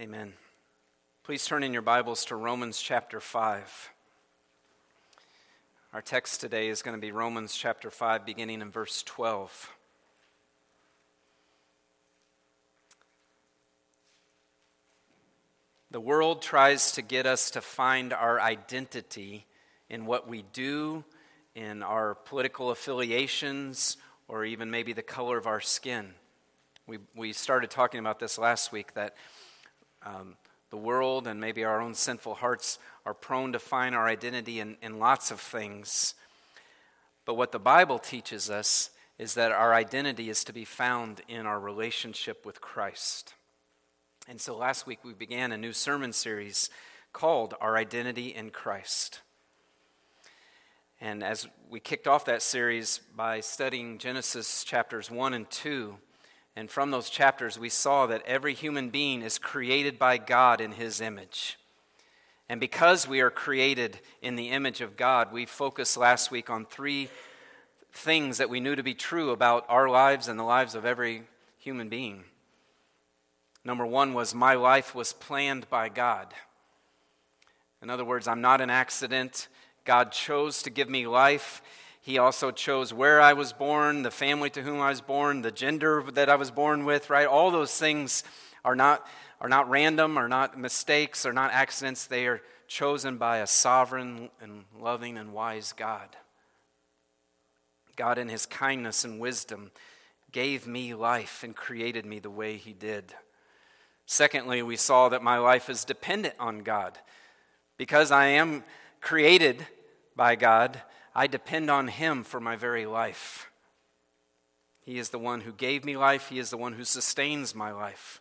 Amen. 0.00 0.32
Please 1.24 1.44
turn 1.44 1.62
in 1.62 1.74
your 1.74 1.82
Bibles 1.82 2.24
to 2.24 2.34
Romans 2.34 2.80
chapter 2.80 3.20
5. 3.20 3.90
Our 5.92 6.00
text 6.00 6.40
today 6.40 6.68
is 6.68 6.80
going 6.80 6.96
to 6.96 7.00
be 7.00 7.12
Romans 7.12 7.54
chapter 7.54 7.90
5, 7.90 8.24
beginning 8.24 8.62
in 8.62 8.70
verse 8.70 9.02
12. 9.02 9.74
The 15.90 16.00
world 16.00 16.40
tries 16.40 16.92
to 16.92 17.02
get 17.02 17.26
us 17.26 17.50
to 17.50 17.60
find 17.60 18.14
our 18.14 18.40
identity 18.40 19.44
in 19.90 20.06
what 20.06 20.26
we 20.26 20.44
do, 20.54 21.04
in 21.54 21.82
our 21.82 22.14
political 22.14 22.70
affiliations, 22.70 23.98
or 24.28 24.46
even 24.46 24.70
maybe 24.70 24.94
the 24.94 25.02
color 25.02 25.36
of 25.36 25.46
our 25.46 25.60
skin. 25.60 26.14
We, 26.86 27.00
we 27.14 27.34
started 27.34 27.70
talking 27.70 28.00
about 28.00 28.18
this 28.18 28.38
last 28.38 28.72
week 28.72 28.94
that 28.94 29.14
um, 30.04 30.36
the 30.70 30.76
world 30.76 31.26
and 31.26 31.40
maybe 31.40 31.64
our 31.64 31.80
own 31.80 31.94
sinful 31.94 32.34
hearts 32.34 32.78
are 33.04 33.14
prone 33.14 33.52
to 33.52 33.58
find 33.58 33.94
our 33.94 34.06
identity 34.06 34.60
in, 34.60 34.76
in 34.82 34.98
lots 34.98 35.30
of 35.30 35.40
things. 35.40 36.14
But 37.24 37.34
what 37.34 37.52
the 37.52 37.58
Bible 37.58 37.98
teaches 37.98 38.48
us 38.48 38.90
is 39.18 39.34
that 39.34 39.52
our 39.52 39.74
identity 39.74 40.30
is 40.30 40.44
to 40.44 40.52
be 40.52 40.64
found 40.64 41.20
in 41.28 41.44
our 41.44 41.60
relationship 41.60 42.46
with 42.46 42.60
Christ. 42.60 43.34
And 44.28 44.40
so 44.40 44.56
last 44.56 44.86
week 44.86 45.00
we 45.04 45.12
began 45.12 45.52
a 45.52 45.58
new 45.58 45.72
sermon 45.72 46.12
series 46.12 46.70
called 47.12 47.54
Our 47.60 47.76
Identity 47.76 48.28
in 48.28 48.50
Christ. 48.50 49.20
And 51.00 51.24
as 51.24 51.48
we 51.68 51.80
kicked 51.80 52.06
off 52.06 52.26
that 52.26 52.42
series 52.42 53.00
by 53.16 53.40
studying 53.40 53.98
Genesis 53.98 54.64
chapters 54.64 55.10
1 55.10 55.34
and 55.34 55.50
2, 55.50 55.96
and 56.60 56.70
from 56.70 56.90
those 56.90 57.08
chapters 57.08 57.58
we 57.58 57.70
saw 57.70 58.06
that 58.06 58.22
every 58.26 58.52
human 58.52 58.90
being 58.90 59.22
is 59.22 59.38
created 59.38 59.98
by 59.98 60.18
God 60.18 60.60
in 60.60 60.72
his 60.72 61.00
image. 61.00 61.58
And 62.50 62.60
because 62.60 63.08
we 63.08 63.22
are 63.22 63.30
created 63.30 63.98
in 64.20 64.36
the 64.36 64.50
image 64.50 64.82
of 64.82 64.94
God, 64.94 65.32
we 65.32 65.46
focused 65.46 65.96
last 65.96 66.30
week 66.30 66.50
on 66.50 66.66
three 66.66 67.08
things 67.92 68.36
that 68.36 68.50
we 68.50 68.60
knew 68.60 68.76
to 68.76 68.82
be 68.82 68.92
true 68.92 69.30
about 69.30 69.64
our 69.70 69.88
lives 69.88 70.28
and 70.28 70.38
the 70.38 70.44
lives 70.44 70.74
of 70.74 70.84
every 70.84 71.22
human 71.56 71.88
being. 71.88 72.24
Number 73.64 73.86
one 73.86 74.12
was 74.12 74.34
my 74.34 74.52
life 74.52 74.94
was 74.94 75.14
planned 75.14 75.66
by 75.70 75.88
God. 75.88 76.34
In 77.80 77.88
other 77.88 78.04
words, 78.04 78.28
I'm 78.28 78.42
not 78.42 78.60
an 78.60 78.68
accident. 78.68 79.48
God 79.86 80.12
chose 80.12 80.62
to 80.64 80.68
give 80.68 80.90
me 80.90 81.06
life. 81.06 81.62
He 82.00 82.16
also 82.16 82.50
chose 82.50 82.94
where 82.94 83.20
I 83.20 83.34
was 83.34 83.52
born, 83.52 84.02
the 84.02 84.10
family 84.10 84.48
to 84.50 84.62
whom 84.62 84.80
I 84.80 84.88
was 84.88 85.02
born, 85.02 85.42
the 85.42 85.50
gender 85.50 86.02
that 86.12 86.30
I 86.30 86.36
was 86.36 86.50
born 86.50 86.84
with, 86.84 87.10
right? 87.10 87.26
All 87.26 87.50
those 87.50 87.76
things 87.76 88.24
are 88.64 88.74
not, 88.74 89.06
are 89.40 89.48
not 89.48 89.68
random, 89.68 90.16
are 90.16 90.28
not 90.28 90.58
mistakes, 90.58 91.26
are 91.26 91.32
not 91.32 91.52
accidents. 91.52 92.06
They 92.06 92.26
are 92.26 92.40
chosen 92.68 93.18
by 93.18 93.38
a 93.38 93.46
sovereign 93.46 94.30
and 94.40 94.64
loving 94.78 95.18
and 95.18 95.32
wise 95.34 95.72
God. 95.72 96.16
God, 97.96 98.16
in 98.16 98.30
His 98.30 98.46
kindness 98.46 99.04
and 99.04 99.20
wisdom, 99.20 99.70
gave 100.32 100.66
me 100.66 100.94
life 100.94 101.42
and 101.42 101.54
created 101.54 102.06
me 102.06 102.18
the 102.18 102.30
way 102.30 102.56
He 102.56 102.72
did. 102.72 103.12
Secondly, 104.06 104.62
we 104.62 104.76
saw 104.76 105.10
that 105.10 105.22
my 105.22 105.36
life 105.36 105.68
is 105.68 105.84
dependent 105.84 106.34
on 106.40 106.60
God. 106.60 106.98
Because 107.76 108.10
I 108.10 108.26
am 108.26 108.64
created 109.00 109.66
by 110.16 110.34
God, 110.34 110.80
I 111.14 111.26
depend 111.26 111.70
on 111.70 111.88
Him 111.88 112.24
for 112.24 112.40
my 112.40 112.56
very 112.56 112.86
life. 112.86 113.50
He 114.84 114.98
is 114.98 115.10
the 115.10 115.18
one 115.18 115.42
who 115.42 115.52
gave 115.52 115.84
me 115.84 115.96
life, 115.96 116.28
He 116.28 116.38
is 116.38 116.50
the 116.50 116.56
one 116.56 116.74
who 116.74 116.84
sustains 116.84 117.54
my 117.54 117.72
life. 117.72 118.20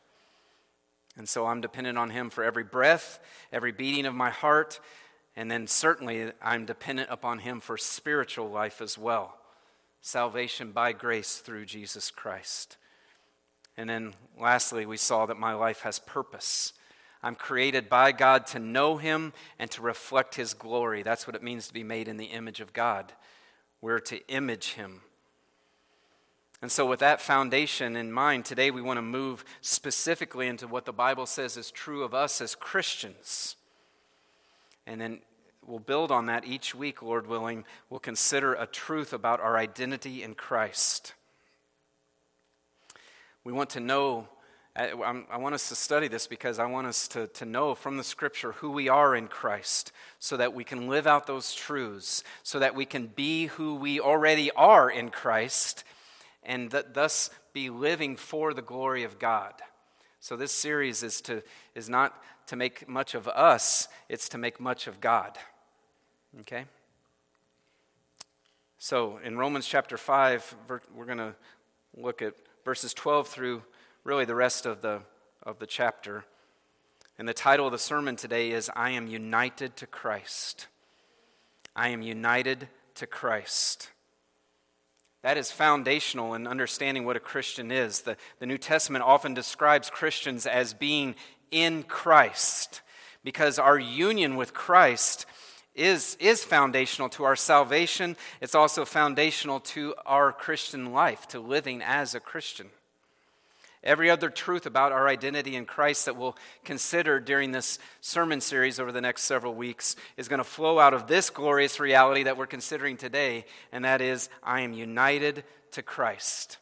And 1.17 1.27
so 1.27 1.47
I'm 1.47 1.61
dependent 1.61 1.97
on 1.97 2.11
Him 2.11 2.29
for 2.29 2.43
every 2.43 2.63
breath, 2.63 3.19
every 3.51 3.71
beating 3.71 4.05
of 4.05 4.15
my 4.15 4.29
heart, 4.29 4.79
and 5.35 5.49
then 5.49 5.67
certainly 5.67 6.31
I'm 6.41 6.65
dependent 6.65 7.09
upon 7.11 7.39
Him 7.39 7.59
for 7.59 7.77
spiritual 7.77 8.49
life 8.49 8.81
as 8.81 8.97
well 8.97 9.35
salvation 10.01 10.71
by 10.71 10.93
grace 10.93 11.37
through 11.37 11.65
Jesus 11.65 12.09
Christ. 12.09 12.77
And 13.75 13.89
then 13.89 14.13
lastly, 14.37 14.85
we 14.85 14.97
saw 14.97 15.25
that 15.25 15.37
my 15.37 15.53
life 15.53 15.81
has 15.81 15.99
purpose. 15.99 16.73
I'm 17.21 17.35
created 17.35 17.89
by 17.89 18.11
God 18.11 18.47
to 18.47 18.59
know 18.59 18.97
Him 18.97 19.33
and 19.57 19.69
to 19.71 19.81
reflect 19.81 20.35
His 20.35 20.53
glory. 20.53 21.03
That's 21.03 21.27
what 21.27 21.35
it 21.35 21.43
means 21.43 21.67
to 21.67 21.73
be 21.73 21.83
made 21.83 22.07
in 22.07 22.17
the 22.17 22.25
image 22.25 22.61
of 22.61 22.73
God. 22.73 23.13
We're 23.81 23.99
to 23.99 24.25
image 24.27 24.73
Him. 24.73 25.01
And 26.61 26.71
so, 26.71 26.85
with 26.85 26.99
that 26.99 27.21
foundation 27.21 27.95
in 27.95 28.11
mind, 28.11 28.43
today 28.43 28.69
we 28.69 28.81
want 28.81 28.97
to 28.97 29.01
move 29.01 29.45
specifically 29.61 30.47
into 30.47 30.67
what 30.67 30.85
the 30.85 30.91
Bible 30.91 31.25
says 31.25 31.55
is 31.55 31.71
true 31.71 32.03
of 32.03 32.13
us 32.13 32.41
as 32.41 32.53
Christians. 32.53 33.55
And 34.85 34.99
then 34.99 35.19
we'll 35.65 35.79
build 35.79 36.11
on 36.11 36.25
that 36.25 36.45
each 36.45 36.75
week, 36.75 37.01
Lord 37.01 37.27
willing. 37.27 37.63
We'll 37.89 38.01
consider 38.01 38.53
a 38.55 38.65
truth 38.65 39.13
about 39.13 39.39
our 39.39 39.57
identity 39.57 40.21
in 40.21 40.35
Christ. 40.35 41.13
We 43.45 43.53
want 43.53 43.69
to 43.71 43.79
know, 43.79 44.27
I, 44.79 45.23
I 45.29 45.37
want 45.37 45.55
us 45.55 45.67
to 45.69 45.75
study 45.75 46.07
this 46.07 46.25
because 46.25 46.57
I 46.57 46.65
want 46.65 46.87
us 46.87 47.09
to, 47.09 47.27
to 47.27 47.45
know 47.45 47.75
from 47.75 47.97
the 47.97 48.03
scripture 48.03 48.53
who 48.53 48.71
we 48.71 48.87
are 48.87 49.13
in 49.13 49.27
Christ 49.27 49.91
so 50.19 50.37
that 50.37 50.53
we 50.53 50.63
can 50.63 50.87
live 50.87 51.05
out 51.05 51.27
those 51.27 51.53
truths, 51.53 52.23
so 52.43 52.59
that 52.59 52.75
we 52.75 52.85
can 52.85 53.07
be 53.07 53.47
who 53.47 53.75
we 53.75 53.99
already 53.99 54.51
are 54.51 54.89
in 54.89 55.09
Christ, 55.09 55.83
and 56.43 56.71
that 56.71 56.93
thus 56.93 57.29
be 57.51 57.69
living 57.69 58.15
for 58.15 58.53
the 58.53 58.61
glory 58.61 59.03
of 59.03 59.19
God. 59.19 59.53
So 60.21 60.37
this 60.37 60.53
series 60.53 61.03
is 61.03 61.19
to 61.21 61.43
is 61.75 61.89
not 61.89 62.23
to 62.47 62.55
make 62.55 62.87
much 62.87 63.15
of 63.15 63.27
us, 63.27 63.89
it's 64.07 64.29
to 64.29 64.37
make 64.37 64.61
much 64.61 64.87
of 64.87 65.01
God. 65.01 65.37
Okay? 66.39 66.63
So 68.77 69.19
in 69.25 69.37
Romans 69.37 69.67
chapter 69.67 69.97
5, 69.97 70.55
we're 70.95 71.05
going 71.05 71.17
to 71.17 71.35
look 71.97 72.21
at 72.21 72.33
verses 72.63 72.93
12 72.93 73.27
through 73.27 73.61
really 74.03 74.25
the 74.25 74.35
rest 74.35 74.65
of 74.65 74.81
the, 74.81 75.01
of 75.43 75.59
the 75.59 75.67
chapter. 75.67 76.25
And 77.17 77.27
the 77.27 77.33
title 77.33 77.65
of 77.65 77.71
the 77.71 77.77
sermon 77.77 78.15
today 78.15 78.51
is 78.51 78.69
I 78.75 78.91
Am 78.91 79.07
United 79.07 79.75
to 79.77 79.87
Christ. 79.87 80.67
I 81.75 81.89
am 81.89 82.01
united 82.01 82.67
to 82.95 83.07
Christ. 83.07 83.91
That 85.21 85.37
is 85.37 85.51
foundational 85.51 86.33
in 86.33 86.47
understanding 86.47 87.05
what 87.05 87.17
a 87.17 87.21
Christian 87.21 87.71
is. 87.71 88.01
The, 88.01 88.17
the 88.39 88.45
New 88.45 88.57
Testament 88.57 89.03
often 89.03 89.33
describes 89.33 89.89
Christians 89.89 90.45
as 90.45 90.73
being 90.73 91.15
in 91.51 91.83
Christ 91.83 92.81
because 93.23 93.59
our 93.59 93.77
union 93.77 94.35
with 94.35 94.53
Christ 94.53 95.25
is, 95.75 96.15
is 96.19 96.43
foundational 96.43 97.09
to 97.09 97.23
our 97.25 97.35
salvation. 97.35 98.15
It's 98.41 98.55
also 98.55 98.85
foundational 98.85 99.59
to 99.61 99.93
our 100.05 100.31
Christian 100.31 100.91
life, 100.91 101.27
to 101.29 101.39
living 101.39 101.81
as 101.81 102.15
a 102.15 102.19
Christian. 102.19 102.69
Every 103.83 104.09
other 104.09 104.29
truth 104.29 104.65
about 104.65 104.91
our 104.91 105.07
identity 105.07 105.55
in 105.55 105.65
Christ 105.65 106.05
that 106.05 106.17
we'll 106.17 106.35
consider 106.65 107.19
during 107.19 107.51
this 107.51 107.79
sermon 108.01 108.41
series 108.41 108.77
over 108.79 108.91
the 108.91 108.99
next 108.99 109.23
several 109.23 109.53
weeks 109.53 109.95
is 110.17 110.27
going 110.27 110.39
to 110.39 110.43
flow 110.43 110.79
out 110.79 110.93
of 110.93 111.07
this 111.07 111.29
glorious 111.29 111.79
reality 111.79 112.23
that 112.23 112.35
we're 112.35 112.45
considering 112.45 112.97
today, 112.97 113.45
and 113.71 113.85
that 113.85 114.01
is 114.01 114.29
I 114.43 114.61
am 114.61 114.73
united 114.73 115.45
to 115.71 115.81
Christ. 115.81 116.57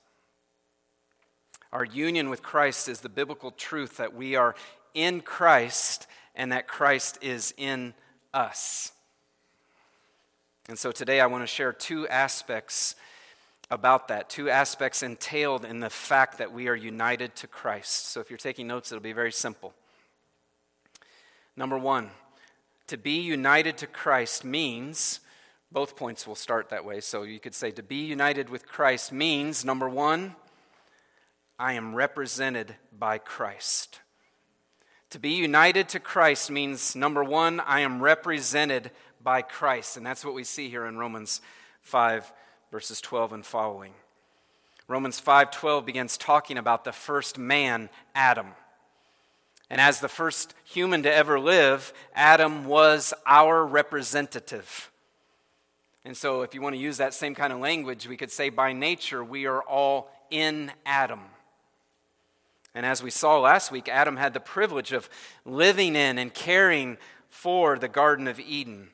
Our 1.73 1.85
union 1.85 2.29
with 2.29 2.43
Christ 2.43 2.87
is 2.87 3.01
the 3.01 3.09
biblical 3.09 3.51
truth 3.51 3.97
that 3.97 4.15
we 4.15 4.35
are 4.35 4.55
in 4.93 5.21
Christ 5.21 6.07
and 6.35 6.51
that 6.51 6.67
Christ 6.67 7.17
is 7.21 7.53
in 7.57 7.95
us. 8.31 8.91
And 10.69 10.77
so 10.77 10.91
today 10.91 11.19
I 11.19 11.25
want 11.27 11.43
to 11.43 11.47
share 11.47 11.73
two 11.73 12.07
aspects 12.09 12.95
about 13.69 14.07
that, 14.07 14.29
two 14.29 14.49
aspects 14.49 15.03
entailed 15.03 15.65
in 15.65 15.79
the 15.79 15.89
fact 15.89 16.37
that 16.37 16.53
we 16.53 16.67
are 16.67 16.75
united 16.75 17.35
to 17.35 17.47
Christ. 17.47 18.07
So 18.09 18.19
if 18.21 18.29
you're 18.29 18.37
taking 18.37 18.67
notes, 18.67 18.91
it'll 18.91 19.01
be 19.01 19.13
very 19.13 19.31
simple. 19.31 19.73
Number 21.55 21.77
one, 21.77 22.11
to 22.87 22.97
be 22.97 23.19
united 23.19 23.77
to 23.79 23.87
Christ 23.87 24.45
means, 24.45 25.19
both 25.71 25.97
points 25.97 26.25
will 26.25 26.35
start 26.35 26.69
that 26.69 26.85
way. 26.85 27.01
So 27.01 27.23
you 27.23 27.39
could 27.39 27.55
say 27.55 27.71
to 27.71 27.83
be 27.83 28.05
united 28.05 28.49
with 28.49 28.67
Christ 28.67 29.11
means, 29.11 29.65
number 29.65 29.89
one, 29.89 30.35
I 31.59 31.73
am 31.73 31.93
represented 31.93 32.75
by 32.97 33.17
Christ. 33.17 33.99
To 35.09 35.19
be 35.19 35.31
united 35.31 35.89
to 35.89 35.99
Christ 35.99 36.51
means, 36.51 36.95
number 36.95 37.23
one, 37.23 37.59
I 37.61 37.81
am 37.81 38.01
represented 38.01 38.91
by 39.21 39.41
Christ. 39.41 39.97
And 39.97 40.05
that's 40.05 40.23
what 40.23 40.35
we 40.35 40.43
see 40.43 40.69
here 40.69 40.85
in 40.85 40.97
Romans 40.97 41.41
5, 41.81 42.31
verses 42.71 43.01
12 43.01 43.33
and 43.33 43.45
following. 43.45 43.93
Romans 44.87 45.19
5:12 45.19 45.85
begins 45.85 46.17
talking 46.17 46.57
about 46.57 46.83
the 46.83 46.93
first 46.93 47.37
man, 47.37 47.89
Adam. 48.15 48.55
And 49.69 49.81
as 49.81 49.99
the 49.99 50.07
first 50.07 50.53
human 50.63 51.03
to 51.03 51.13
ever 51.13 51.39
live, 51.39 51.93
Adam 52.15 52.65
was 52.65 53.13
our 53.25 53.65
representative. 53.65 54.89
And 56.05 56.15
so, 56.15 56.41
if 56.41 56.53
you 56.53 56.61
want 56.61 56.73
to 56.73 56.81
use 56.81 56.97
that 56.97 57.13
same 57.13 57.35
kind 57.35 57.51
of 57.51 57.59
language, 57.59 58.07
we 58.07 58.15
could 58.15 58.31
say 58.31 58.49
by 58.49 58.71
nature 58.71 59.23
we 59.23 59.45
are 59.45 59.61
all 59.61 60.09
in 60.29 60.71
Adam. 60.85 61.21
And 62.73 62.85
as 62.85 63.03
we 63.03 63.09
saw 63.09 63.39
last 63.39 63.71
week, 63.71 63.89
Adam 63.89 64.15
had 64.15 64.33
the 64.33 64.39
privilege 64.39 64.93
of 64.93 65.09
living 65.43 65.97
in 65.97 66.17
and 66.17 66.33
caring 66.33 66.97
for 67.29 67.77
the 67.77 67.89
Garden 67.89 68.27
of 68.27 68.39
Eden. 68.39 68.91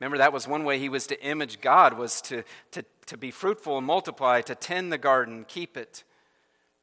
Remember, 0.00 0.18
that 0.18 0.32
was 0.32 0.46
one 0.46 0.64
way 0.64 0.78
he 0.78 0.88
was 0.88 1.06
to 1.08 1.20
image 1.22 1.60
God, 1.60 1.98
was 1.98 2.20
to, 2.22 2.44
to, 2.72 2.84
to 3.06 3.16
be 3.16 3.30
fruitful 3.30 3.78
and 3.78 3.86
multiply, 3.86 4.40
to 4.42 4.54
tend 4.54 4.92
the 4.92 4.98
garden, 4.98 5.44
keep 5.48 5.76
it. 5.76 6.04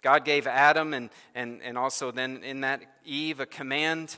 God 0.01 0.25
gave 0.25 0.47
Adam 0.47 0.93
and, 0.93 1.09
and, 1.33 1.61
and 1.63 1.77
also 1.77 2.11
then 2.11 2.43
in 2.43 2.61
that 2.61 2.81
Eve 3.05 3.39
a 3.39 3.45
command 3.45 4.17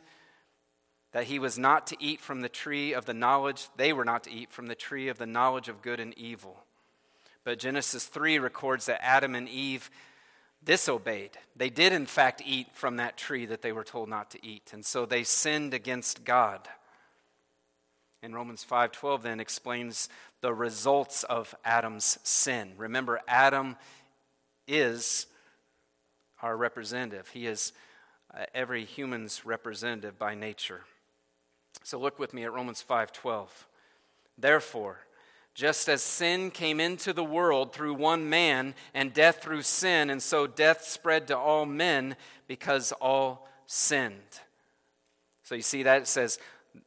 that 1.14 1.26
he 1.26 1.40
was 1.40 1.58
not 1.58 1.88
to 1.88 1.98
eat 2.00 2.20
from 2.20 2.42
the 2.42 2.50
tree 2.50 2.94
of 2.94 3.06
the 3.06 3.14
knowledge, 3.14 3.70
they 3.78 3.94
were 3.94 4.06
not 4.06 4.24
to 4.26 4.32
eat 4.32 4.52
from 4.52 4.68
the 4.68 4.76
tree 4.76 5.08
of 5.08 5.18
the 5.18 5.26
knowledge 5.26 5.70
of 5.70 5.82
good 5.82 6.00
and 6.00 6.18
evil. 6.18 6.64
But 7.44 7.60
Genesis 7.60 8.06
3 8.06 8.40
records 8.40 8.88
that 8.88 9.04
Adam 9.04 9.34
and 9.34 9.48
Eve 9.48 9.90
disobeyed. 10.64 11.38
They 11.56 11.70
did, 11.70 11.94
in 11.94 12.06
fact, 12.06 12.42
eat 12.46 12.68
from 12.74 12.98
that 12.98 13.16
tree 13.16 13.46
that 13.46 13.62
they 13.62 13.72
were 13.72 13.86
told 13.86 14.10
not 14.10 14.32
to 14.32 14.46
eat. 14.46 14.72
And 14.74 14.86
so 14.86 15.06
they 15.06 15.24
sinned 15.24 15.74
against 15.74 16.26
God. 16.26 16.68
And 18.24 18.34
Romans 18.34 18.64
5:12 18.64 19.22
then 19.22 19.40
explains 19.40 20.10
the 20.42 20.54
results 20.54 21.24
of 21.24 21.56
Adam's 21.64 22.18
sin. 22.24 22.74
Remember 22.78 23.22
Adam 23.28 23.78
is 24.68 25.28
our 26.42 26.58
representative. 26.58 27.30
He 27.30 27.48
is 27.48 27.74
uh, 28.34 28.46
every 28.54 28.86
human's 28.86 29.46
representative 29.46 30.20
by 30.20 30.36
nature. 30.36 30.82
So 31.84 32.00
look 32.00 32.20
with 32.20 32.34
me 32.34 32.44
at 32.44 32.54
Romans 32.54 32.84
5:12. 32.88 33.50
Therefore, 34.38 35.00
just 35.54 35.90
as 35.90 36.04
sin 36.04 36.52
came 36.52 36.80
into 36.80 37.14
the 37.14 37.24
world 37.24 37.74
through 37.74 37.96
one 37.96 38.30
man, 38.30 38.76
and 38.94 39.14
death 39.14 39.42
through 39.42 39.64
sin, 39.64 40.10
and 40.12 40.22
so 40.22 40.46
death 40.46 40.84
spread 40.84 41.28
to 41.28 41.38
all 41.38 41.66
men 41.66 42.16
because 42.48 42.92
all 42.94 43.48
sinned. 43.66 44.42
So 45.42 45.56
you 45.56 45.64
see 45.64 45.82
that 45.84 46.04
it 46.04 46.08
says 46.08 46.38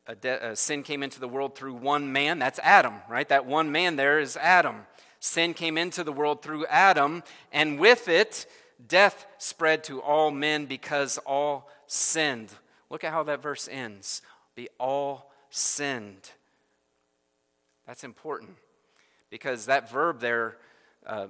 a 0.06 0.14
de- 0.14 0.50
a 0.50 0.56
sin 0.56 0.82
came 0.82 1.02
into 1.02 1.20
the 1.20 1.28
world 1.28 1.54
through 1.54 1.75
one 1.75 2.12
man. 2.12 2.38
That's 2.38 2.58
Adam, 2.60 2.94
right? 3.08 3.28
That 3.28 3.46
one 3.46 3.72
man 3.72 3.96
there 3.96 4.19
is 4.19 4.37
Adam. 4.37 4.87
Sin 5.20 5.54
came 5.54 5.76
into 5.76 6.02
the 6.02 6.12
world 6.12 6.42
through 6.42 6.66
Adam, 6.66 7.22
and 7.52 7.78
with 7.78 8.08
it, 8.08 8.46
death 8.87 9.26
spread 9.38 9.84
to 9.84 10.00
all 10.00 10.31
men 10.31 10.66
because 10.66 11.19
all 11.19 11.69
sinned. 11.87 12.50
Look 12.88 13.04
at 13.04 13.12
how 13.12 13.22
that 13.25 13.42
verse 13.42 13.69
ends. 13.70 14.22
Be 14.54 14.69
all 14.78 15.31
sinned. 15.50 16.31
That's 17.86 18.04
important 18.04 18.56
because 19.31 19.66
that 19.66 19.90
verb 19.90 20.20
there, 20.20 20.56
uh, 21.06 21.28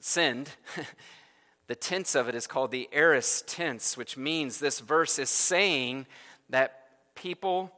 sinned, 0.00 0.50
the 1.66 1.74
tense 1.74 2.14
of 2.14 2.28
it 2.28 2.34
is 2.34 2.46
called 2.46 2.70
the 2.70 2.88
aorist 2.92 3.46
tense, 3.46 3.96
which 3.96 4.16
means 4.16 4.58
this 4.58 4.80
verse 4.80 5.18
is 5.18 5.30
saying 5.30 6.06
that 6.50 7.14
people 7.14 7.72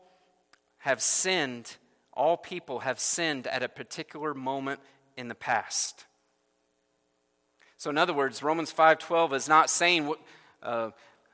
have 0.81 1.01
sinned, 1.01 1.77
all 2.13 2.37
people 2.37 2.81
have 2.81 2.99
sinned 3.01 3.47
at 3.47 3.63
a 3.63 3.69
particular 3.69 4.35
moment 4.35 4.81
in 5.17 5.29
the 5.29 5.35
past. 5.35 6.07
So 7.77 7.89
in 7.89 7.97
other 7.97 8.13
words, 8.13 8.43
Romans 8.43 8.73
5:12 8.73 9.33
is 9.33 9.49
not 9.49 9.71
saying 9.71 10.15
uh, 10.63 10.91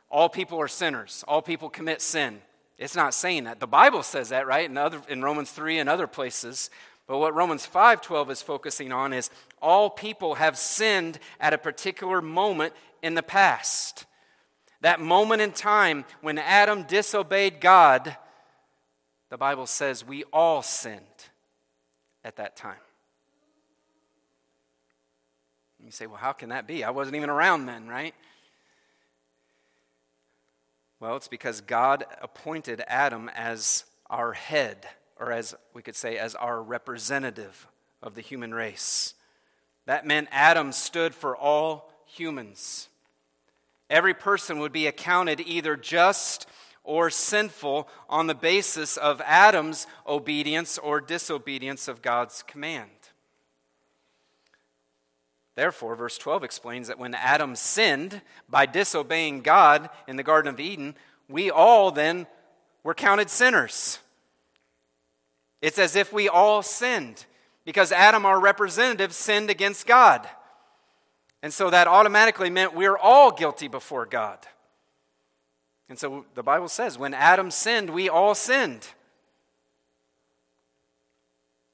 all 0.08 0.28
people 0.28 0.60
are 0.60 0.68
sinners, 0.68 1.24
all 1.26 1.42
people 1.42 1.68
commit 1.68 2.00
sin. 2.00 2.40
It's 2.78 2.94
not 2.94 3.14
saying 3.14 3.44
that. 3.44 3.58
The 3.58 3.66
Bible 3.66 4.02
says 4.02 4.28
that, 4.28 4.46
right? 4.46 4.68
In, 4.68 4.76
other, 4.76 5.00
in 5.08 5.22
Romans 5.22 5.50
3 5.50 5.78
and 5.78 5.88
other 5.88 6.06
places. 6.06 6.68
But 7.06 7.18
what 7.18 7.34
Romans 7.34 7.66
5:12 7.66 8.30
is 8.30 8.42
focusing 8.42 8.92
on 8.92 9.12
is 9.12 9.30
all 9.62 9.90
people 9.90 10.34
have 10.34 10.58
sinned 10.58 11.18
at 11.40 11.54
a 11.54 11.58
particular 11.58 12.20
moment 12.20 12.74
in 13.02 13.14
the 13.14 13.22
past. 13.22 14.06
That 14.80 15.00
moment 15.00 15.40
in 15.40 15.52
time 15.52 16.04
when 16.20 16.38
Adam 16.38 16.82
disobeyed 16.82 17.60
God, 17.60 18.16
the 19.30 19.36
Bible 19.36 19.66
says 19.66 20.04
we 20.04 20.24
all 20.32 20.62
sinned 20.62 21.00
at 22.24 22.36
that 22.36 22.56
time. 22.56 22.76
You 25.84 25.92
say, 25.92 26.06
well, 26.06 26.16
how 26.16 26.32
can 26.32 26.48
that 26.48 26.66
be? 26.66 26.82
I 26.82 26.90
wasn't 26.90 27.16
even 27.16 27.30
around 27.30 27.66
then, 27.66 27.86
right? 27.86 28.14
Well, 30.98 31.16
it's 31.16 31.28
because 31.28 31.60
God 31.60 32.04
appointed 32.20 32.82
Adam 32.88 33.30
as 33.34 33.84
our 34.10 34.32
head, 34.32 34.86
or 35.20 35.30
as 35.30 35.54
we 35.74 35.82
could 35.82 35.94
say, 35.94 36.18
as 36.18 36.34
our 36.34 36.60
representative 36.60 37.68
of 38.02 38.14
the 38.16 38.20
human 38.20 38.52
race. 38.52 39.14
That 39.84 40.06
meant 40.06 40.28
Adam 40.32 40.72
stood 40.72 41.14
for 41.14 41.36
all 41.36 41.92
humans. 42.06 42.88
Every 43.88 44.14
person 44.14 44.58
would 44.58 44.72
be 44.72 44.88
accounted 44.88 45.40
either 45.40 45.76
just 45.76 46.46
or 46.86 47.10
sinful 47.10 47.88
on 48.08 48.26
the 48.26 48.34
basis 48.34 48.96
of 48.96 49.20
Adam's 49.24 49.86
obedience 50.06 50.78
or 50.78 51.00
disobedience 51.00 51.88
of 51.88 52.00
God's 52.00 52.42
command. 52.44 52.90
Therefore, 55.56 55.96
verse 55.96 56.16
12 56.18 56.44
explains 56.44 56.88
that 56.88 56.98
when 56.98 57.14
Adam 57.14 57.56
sinned 57.56 58.20
by 58.48 58.66
disobeying 58.66 59.40
God 59.40 59.90
in 60.06 60.16
the 60.16 60.22
Garden 60.22 60.52
of 60.52 60.60
Eden, 60.60 60.94
we 61.28 61.50
all 61.50 61.90
then 61.90 62.26
were 62.82 62.94
counted 62.94 63.30
sinners. 63.30 63.98
It's 65.62 65.78
as 65.78 65.96
if 65.96 66.12
we 66.12 66.28
all 66.28 66.62
sinned 66.62 67.24
because 67.64 67.90
Adam, 67.90 68.24
our 68.24 68.38
representative, 68.38 69.12
sinned 69.12 69.50
against 69.50 69.86
God. 69.86 70.28
And 71.42 71.52
so 71.52 71.70
that 71.70 71.88
automatically 71.88 72.50
meant 72.50 72.74
we're 72.74 72.96
all 72.96 73.30
guilty 73.30 73.66
before 73.68 74.06
God. 74.06 74.38
And 75.88 75.98
so 75.98 76.24
the 76.34 76.42
Bible 76.42 76.68
says 76.68 76.98
when 76.98 77.14
Adam 77.14 77.50
sinned, 77.50 77.90
we 77.90 78.08
all 78.08 78.34
sinned. 78.34 78.88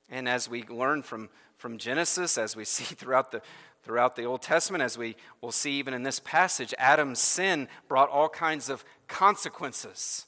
And 0.08 0.28
as 0.28 0.48
we 0.48 0.64
learn 0.64 1.02
from, 1.02 1.30
from 1.56 1.78
Genesis, 1.78 2.36
as 2.36 2.54
we 2.54 2.64
see 2.66 2.84
throughout 2.94 3.30
the, 3.32 3.42
Throughout 3.82 4.14
the 4.14 4.24
Old 4.24 4.42
Testament, 4.42 4.82
as 4.82 4.96
we 4.96 5.16
will 5.40 5.50
see 5.50 5.72
even 5.72 5.92
in 5.92 6.04
this 6.04 6.20
passage, 6.20 6.72
Adam's 6.78 7.18
sin 7.18 7.68
brought 7.88 8.08
all 8.10 8.28
kinds 8.28 8.68
of 8.68 8.84
consequences, 9.08 10.26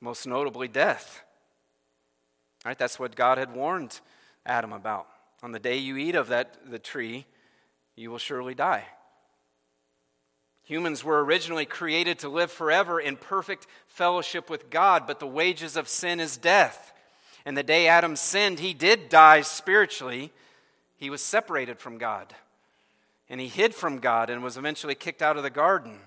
most 0.00 0.26
notably 0.26 0.66
death. 0.66 1.22
Right? 2.64 2.76
That's 2.76 2.98
what 2.98 3.14
God 3.14 3.38
had 3.38 3.54
warned 3.54 4.00
Adam 4.44 4.72
about. 4.72 5.06
On 5.42 5.52
the 5.52 5.60
day 5.60 5.76
you 5.76 5.96
eat 5.96 6.16
of 6.16 6.28
that 6.28 6.58
the 6.68 6.80
tree, 6.80 7.26
you 7.94 8.10
will 8.10 8.18
surely 8.18 8.54
die. 8.54 8.86
Humans 10.70 11.02
were 11.02 11.24
originally 11.24 11.66
created 11.66 12.20
to 12.20 12.28
live 12.28 12.52
forever 12.52 13.00
in 13.00 13.16
perfect 13.16 13.66
fellowship 13.88 14.48
with 14.48 14.70
God, 14.70 15.04
but 15.04 15.18
the 15.18 15.26
wages 15.26 15.76
of 15.76 15.88
sin 15.88 16.20
is 16.20 16.36
death. 16.36 16.92
And 17.44 17.56
the 17.56 17.64
day 17.64 17.88
Adam 17.88 18.14
sinned, 18.14 18.60
he 18.60 18.72
did 18.72 19.08
die 19.08 19.40
spiritually, 19.40 20.30
he 20.96 21.10
was 21.10 21.22
separated 21.22 21.80
from 21.80 21.98
God. 21.98 22.32
And 23.28 23.40
he 23.40 23.48
hid 23.48 23.74
from 23.74 23.98
God 23.98 24.30
and 24.30 24.44
was 24.44 24.56
eventually 24.56 24.94
kicked 24.94 25.22
out 25.22 25.36
of 25.36 25.42
the 25.42 25.50
garden. 25.50 25.98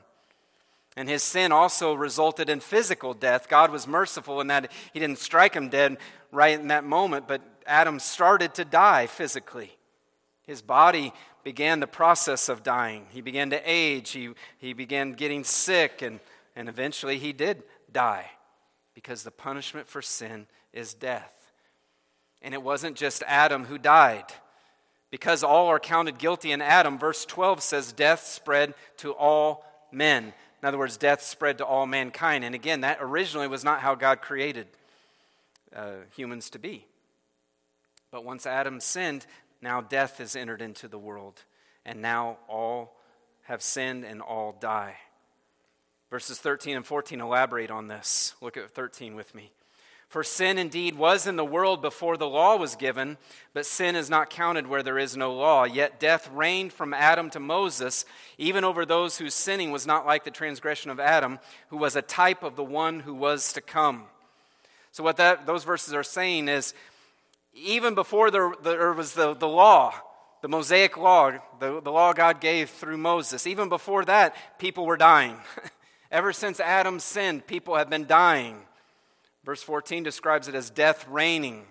And 0.95 1.09
his 1.09 1.23
sin 1.23 1.51
also 1.51 1.93
resulted 1.93 2.47
in 2.47 2.61
physical 2.61 3.13
death. 3.13 3.49
God 3.49 3.69
was 3.69 3.85
merciful 3.85 4.39
in 4.39 4.47
that 4.47 4.71
he 4.93 4.99
didn't 5.01 5.19
strike 5.19 5.55
him 5.55 5.67
dead 5.67 5.97
right 6.31 6.57
in 6.57 6.69
that 6.69 6.85
moment, 6.85 7.27
but 7.27 7.41
Adam 7.67 7.99
started 7.99 8.53
to 8.53 8.63
die 8.63 9.07
physically. 9.07 9.75
His 10.47 10.61
body 10.61 11.11
began 11.43 11.79
the 11.79 11.87
process 11.87 12.49
of 12.49 12.63
dying. 12.63 13.05
He 13.09 13.21
began 13.21 13.49
to 13.49 13.61
age. 13.65 14.11
He, 14.11 14.29
he 14.57 14.73
began 14.73 15.13
getting 15.13 15.43
sick, 15.43 16.01
and, 16.01 16.19
and 16.55 16.69
eventually 16.69 17.17
he 17.17 17.33
did 17.33 17.63
die 17.91 18.29
because 18.93 19.23
the 19.23 19.31
punishment 19.31 19.87
for 19.87 20.01
sin 20.01 20.47
is 20.71 20.93
death. 20.93 21.51
And 22.41 22.53
it 22.53 22.61
wasn't 22.61 22.97
just 22.97 23.23
Adam 23.27 23.65
who 23.65 23.77
died. 23.77 24.25
Because 25.11 25.43
all 25.43 25.67
are 25.67 25.79
counted 25.79 26.17
guilty 26.17 26.51
in 26.51 26.61
Adam, 26.61 26.97
verse 26.97 27.23
12 27.25 27.61
says, 27.61 27.93
Death 27.93 28.25
spread 28.25 28.73
to 28.97 29.11
all 29.11 29.63
men. 29.91 30.33
In 30.61 30.67
other 30.67 30.77
words, 30.77 30.97
death 30.97 31.21
spread 31.21 31.59
to 31.59 31.65
all 31.65 31.85
mankind. 31.85 32.43
And 32.43 32.55
again, 32.55 32.81
that 32.81 32.97
originally 32.99 33.47
was 33.47 33.63
not 33.63 33.81
how 33.81 33.95
God 33.95 34.21
created 34.21 34.65
uh, 35.75 35.95
humans 36.15 36.49
to 36.51 36.59
be. 36.59 36.85
But 38.11 38.25
once 38.25 38.45
Adam 38.45 38.79
sinned, 38.79 39.25
now 39.63 39.81
death 39.81 40.17
has 40.19 40.35
entered 40.35 40.61
into 40.61 40.87
the 40.87 40.99
world. 40.99 41.41
And 41.85 42.01
now 42.01 42.37
all 42.47 42.97
have 43.43 43.61
sinned 43.61 44.03
and 44.03 44.21
all 44.21 44.55
die. 44.59 44.95
Verses 46.09 46.37
13 46.37 46.75
and 46.75 46.85
14 46.85 47.19
elaborate 47.19 47.71
on 47.71 47.87
this. 47.87 48.35
Look 48.41 48.57
at 48.57 48.69
13 48.69 49.15
with 49.15 49.33
me. 49.33 49.51
For 50.13 50.23
sin 50.23 50.59
indeed 50.59 50.95
was 50.95 51.25
in 51.25 51.37
the 51.37 51.43
world 51.43 51.81
before 51.81 52.17
the 52.17 52.27
law 52.27 52.55
was 52.55 52.75
given, 52.75 53.17
but 53.55 53.65
sin 53.65 53.95
is 53.95 54.11
not 54.11 54.29
counted 54.29 54.67
where 54.67 54.83
there 54.83 54.99
is 54.99 55.17
no 55.17 55.33
law. 55.33 55.63
Yet 55.63 55.99
death 55.99 56.29
reigned 56.31 56.71
from 56.71 56.93
Adam 56.93 57.31
to 57.31 57.39
Moses, 57.39 58.05
even 58.37 58.63
over 58.63 58.85
those 58.85 59.17
whose 59.17 59.33
sinning 59.33 59.71
was 59.71 59.87
not 59.87 60.05
like 60.05 60.23
the 60.23 60.29
transgression 60.29 60.91
of 60.91 60.99
Adam, 60.99 61.39
who 61.69 61.77
was 61.77 61.95
a 61.95 62.03
type 62.03 62.43
of 62.43 62.55
the 62.55 62.63
one 62.63 62.99
who 62.99 63.15
was 63.15 63.53
to 63.53 63.61
come. 63.61 64.03
So, 64.91 65.03
what 65.03 65.17
that, 65.17 65.47
those 65.47 65.63
verses 65.63 65.95
are 65.95 66.03
saying 66.03 66.47
is 66.47 66.75
even 67.53 67.95
before 67.95 68.31
there, 68.31 68.53
there 68.63 68.93
was 68.93 69.13
the, 69.13 69.33
the 69.33 69.47
law, 69.47 69.93
the 70.41 70.49
Mosaic 70.49 70.97
law, 70.97 71.31
the, 71.59 71.81
the 71.81 71.91
law 71.91 72.13
God 72.13 72.41
gave 72.41 72.69
through 72.69 72.97
Moses, 72.97 73.47
even 73.47 73.69
before 73.69 74.05
that, 74.05 74.35
people 74.59 74.85
were 74.85 74.97
dying. 74.97 75.37
Ever 76.11 76.33
since 76.33 76.59
Adam 76.59 76.99
sinned, 76.99 77.47
people 77.47 77.75
have 77.75 77.89
been 77.89 78.05
dying. 78.05 78.57
Verse 79.43 79.63
14 79.63 80.03
describes 80.03 80.47
it 80.47 80.55
as 80.55 80.69
death 80.69 81.07
reigning. 81.07 81.65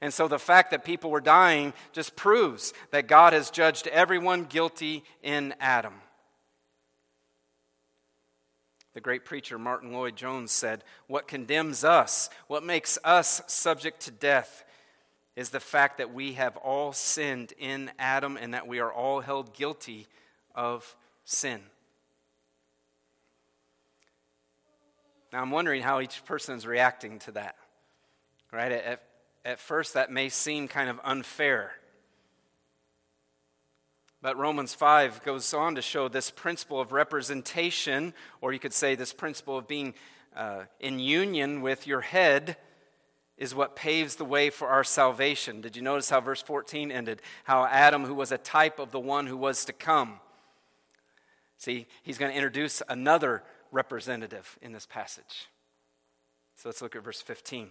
And 0.00 0.12
so 0.12 0.28
the 0.28 0.38
fact 0.38 0.70
that 0.70 0.84
people 0.84 1.10
were 1.10 1.20
dying 1.20 1.72
just 1.92 2.14
proves 2.16 2.72
that 2.90 3.08
God 3.08 3.32
has 3.32 3.50
judged 3.50 3.86
everyone 3.86 4.44
guilty 4.44 5.02
in 5.22 5.54
Adam. 5.60 5.94
The 8.94 9.00
great 9.00 9.24
preacher 9.24 9.58
Martyn 9.58 9.92
Lloyd-Jones 9.92 10.52
said, 10.52 10.84
What 11.08 11.26
condemns 11.26 11.84
us, 11.84 12.30
what 12.46 12.62
makes 12.62 12.98
us 13.02 13.42
subject 13.48 14.00
to 14.02 14.12
death, 14.12 14.63
is 15.36 15.50
the 15.50 15.60
fact 15.60 15.98
that 15.98 16.14
we 16.14 16.34
have 16.34 16.56
all 16.58 16.92
sinned 16.92 17.52
in 17.58 17.90
Adam 17.98 18.36
and 18.36 18.54
that 18.54 18.66
we 18.66 18.78
are 18.78 18.92
all 18.92 19.20
held 19.20 19.52
guilty 19.54 20.06
of 20.54 20.96
sin. 21.24 21.60
Now, 25.32 25.42
I'm 25.42 25.50
wondering 25.50 25.82
how 25.82 26.00
each 26.00 26.24
person 26.24 26.54
is 26.54 26.64
reacting 26.64 27.18
to 27.20 27.32
that. 27.32 27.56
Right? 28.52 28.70
At, 28.70 29.02
at 29.44 29.58
first, 29.58 29.94
that 29.94 30.12
may 30.12 30.28
seem 30.28 30.68
kind 30.68 30.88
of 30.88 31.00
unfair. 31.02 31.72
But 34.22 34.38
Romans 34.38 34.72
5 34.72 35.24
goes 35.24 35.52
on 35.52 35.74
to 35.74 35.82
show 35.82 36.08
this 36.08 36.30
principle 36.30 36.80
of 36.80 36.92
representation, 36.92 38.14
or 38.40 38.52
you 38.52 38.60
could 38.60 38.72
say 38.72 38.94
this 38.94 39.12
principle 39.12 39.58
of 39.58 39.66
being 39.66 39.94
uh, 40.36 40.62
in 40.78 41.00
union 41.00 41.62
with 41.62 41.86
your 41.86 42.00
head 42.00 42.56
is 43.36 43.54
what 43.54 43.76
paves 43.76 44.16
the 44.16 44.24
way 44.24 44.50
for 44.50 44.68
our 44.68 44.84
salvation. 44.84 45.60
Did 45.60 45.76
you 45.76 45.82
notice 45.82 46.10
how 46.10 46.20
verse 46.20 46.42
14 46.42 46.92
ended? 46.92 47.20
How 47.44 47.64
Adam, 47.64 48.04
who 48.04 48.14
was 48.14 48.30
a 48.30 48.38
type 48.38 48.78
of 48.78 48.92
the 48.92 49.00
one 49.00 49.26
who 49.26 49.36
was 49.36 49.64
to 49.64 49.72
come. 49.72 50.20
See, 51.58 51.86
he's 52.02 52.18
going 52.18 52.30
to 52.30 52.36
introduce 52.36 52.82
another 52.88 53.42
representative 53.72 54.58
in 54.62 54.72
this 54.72 54.86
passage. 54.86 55.48
So 56.56 56.68
let's 56.68 56.80
look 56.80 56.94
at 56.94 57.02
verse 57.02 57.20
15. 57.20 57.68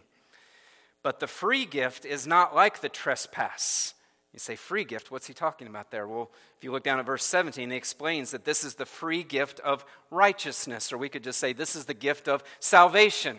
But 1.02 1.20
the 1.20 1.28
free 1.28 1.66
gift 1.66 2.06
is 2.06 2.28
not 2.28 2.56
like 2.56 2.82
the 2.82 2.90
trespass. 2.90 3.94
You 4.34 4.40
say, 4.40 4.56
free 4.56 4.84
gift? 4.84 5.12
What's 5.12 5.28
he 5.28 5.34
talking 5.34 5.68
about 5.68 5.92
there? 5.92 6.08
Well, 6.08 6.32
if 6.58 6.64
you 6.64 6.72
look 6.72 6.84
down 6.84 7.00
at 7.00 7.06
verse 7.06 7.24
17, 7.24 7.70
he 7.70 7.76
explains 7.76 8.32
that 8.32 8.46
this 8.46 8.64
is 8.64 8.76
the 8.76 8.86
free 8.86 9.24
gift 9.24 9.60
of 9.60 9.86
righteousness, 10.10 10.92
or 10.92 10.98
we 10.98 11.10
could 11.10 11.24
just 11.24 11.40
say 11.40 11.54
this 11.54 11.76
is 11.76 11.86
the 11.86 11.94
gift 11.94 12.28
of 12.28 12.44
salvation. 12.60 13.38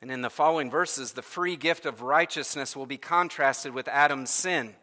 And 0.00 0.10
in 0.10 0.22
the 0.22 0.30
following 0.30 0.70
verses, 0.70 1.12
the 1.12 1.22
free 1.22 1.56
gift 1.56 1.84
of 1.84 2.02
righteousness 2.02 2.76
will 2.76 2.86
be 2.86 2.96
contrasted 2.96 3.74
with 3.74 3.88
Adam's 3.88 4.30
sin. 4.30 4.74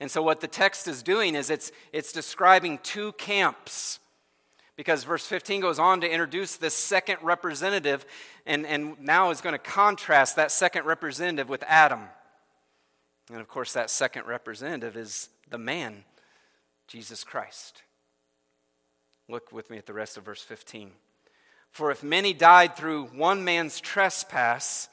And 0.00 0.10
so, 0.10 0.22
what 0.22 0.40
the 0.40 0.48
text 0.48 0.86
is 0.86 1.02
doing 1.02 1.34
is 1.34 1.50
it's, 1.50 1.72
it's 1.92 2.12
describing 2.12 2.78
two 2.82 3.12
camps. 3.12 4.00
Because 4.76 5.04
verse 5.04 5.24
15 5.24 5.60
goes 5.60 5.78
on 5.78 6.00
to 6.00 6.10
introduce 6.10 6.56
this 6.56 6.74
second 6.74 7.18
representative, 7.22 8.04
and, 8.44 8.66
and 8.66 9.00
now 9.00 9.30
is 9.30 9.40
going 9.40 9.52
to 9.52 9.58
contrast 9.58 10.34
that 10.36 10.50
second 10.50 10.84
representative 10.84 11.48
with 11.48 11.62
Adam. 11.68 12.00
And 13.30 13.40
of 13.40 13.48
course, 13.48 13.72
that 13.72 13.88
second 13.88 14.26
representative 14.26 14.96
is 14.96 15.28
the 15.48 15.58
man, 15.58 16.04
Jesus 16.88 17.22
Christ. 17.22 17.82
Look 19.28 19.52
with 19.52 19.70
me 19.70 19.78
at 19.78 19.86
the 19.86 19.94
rest 19.94 20.16
of 20.16 20.24
verse 20.24 20.42
15. 20.42 20.90
For 21.74 21.90
if 21.90 22.04
many 22.04 22.32
died 22.32 22.76
through 22.76 23.06
one 23.06 23.42
man's 23.42 23.80
trespass, 23.80 24.88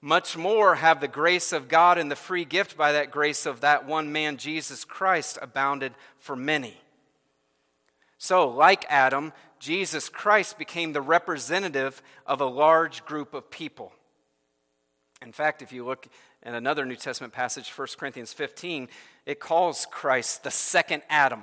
much 0.00 0.38
more 0.38 0.76
have 0.76 1.02
the 1.02 1.06
grace 1.06 1.52
of 1.52 1.68
God 1.68 1.98
and 1.98 2.10
the 2.10 2.16
free 2.16 2.46
gift 2.46 2.78
by 2.78 2.92
that 2.92 3.10
grace 3.10 3.44
of 3.44 3.60
that 3.60 3.86
one 3.86 4.10
man, 4.10 4.38
Jesus 4.38 4.86
Christ, 4.86 5.38
abounded 5.42 5.92
for 6.16 6.34
many. 6.34 6.80
So, 8.16 8.48
like 8.48 8.86
Adam, 8.88 9.34
Jesus 9.58 10.08
Christ 10.08 10.56
became 10.56 10.94
the 10.94 11.02
representative 11.02 12.00
of 12.26 12.40
a 12.40 12.46
large 12.46 13.04
group 13.04 13.34
of 13.34 13.50
people. 13.50 13.92
In 15.20 15.32
fact, 15.32 15.60
if 15.60 15.74
you 15.74 15.84
look 15.84 16.08
at 16.42 16.54
another 16.54 16.86
New 16.86 16.96
Testament 16.96 17.34
passage, 17.34 17.68
1 17.68 17.88
Corinthians 17.98 18.32
15, 18.32 18.88
it 19.26 19.40
calls 19.40 19.86
Christ 19.90 20.42
the 20.42 20.50
second 20.50 21.02
Adam. 21.10 21.42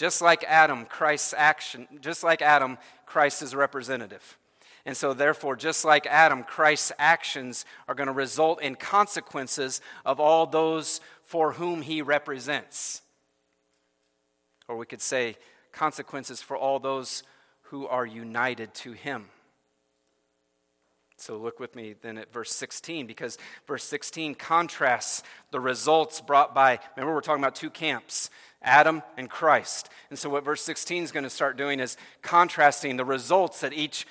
Just 0.00 0.22
like 0.22 0.44
Adam, 0.44 0.86
Christ's 0.86 1.34
action, 1.36 1.86
just 2.00 2.24
like 2.24 2.40
Adam, 2.40 2.78
Christ 3.04 3.42
is 3.42 3.54
representative. 3.54 4.38
And 4.86 4.96
so, 4.96 5.12
therefore, 5.12 5.56
just 5.56 5.84
like 5.84 6.06
Adam, 6.06 6.42
Christ's 6.42 6.90
actions 6.98 7.66
are 7.86 7.94
going 7.94 8.06
to 8.06 8.14
result 8.14 8.62
in 8.62 8.76
consequences 8.76 9.82
of 10.06 10.18
all 10.18 10.46
those 10.46 11.02
for 11.22 11.52
whom 11.52 11.82
he 11.82 12.00
represents. 12.00 13.02
Or 14.68 14.78
we 14.78 14.86
could 14.86 15.02
say, 15.02 15.36
consequences 15.70 16.40
for 16.40 16.56
all 16.56 16.78
those 16.78 17.22
who 17.64 17.86
are 17.86 18.06
united 18.06 18.72
to 18.76 18.92
him. 18.92 19.26
So 21.18 21.36
look 21.36 21.60
with 21.60 21.76
me 21.76 21.94
then 22.00 22.16
at 22.16 22.32
verse 22.32 22.52
16, 22.52 23.06
because 23.06 23.36
verse 23.66 23.84
16 23.84 24.34
contrasts 24.36 25.22
the 25.50 25.60
results 25.60 26.22
brought 26.22 26.54
by, 26.54 26.78
remember, 26.96 27.14
we're 27.14 27.20
talking 27.20 27.44
about 27.44 27.54
two 27.54 27.68
camps 27.68 28.30
Adam 28.62 29.02
and 29.16 29.30
Christ. 29.30 29.88
And 30.10 30.18
so, 30.18 30.28
what 30.28 30.44
verse 30.44 30.62
16 30.62 31.02
is 31.02 31.12
going 31.12 31.24
to 31.24 31.30
start 31.30 31.56
doing 31.56 31.80
is 31.80 31.96
contrasting 32.22 32.96
the 32.96 33.04
results 33.04 33.60
that 33.60 33.72
each 33.72 34.06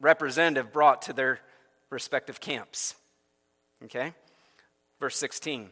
representative 0.00 0.72
brought 0.72 1.02
to 1.02 1.12
their 1.12 1.40
respective 1.90 2.40
camps. 2.40 2.94
Okay? 3.84 4.14
Verse 5.00 5.16
16. 5.16 5.70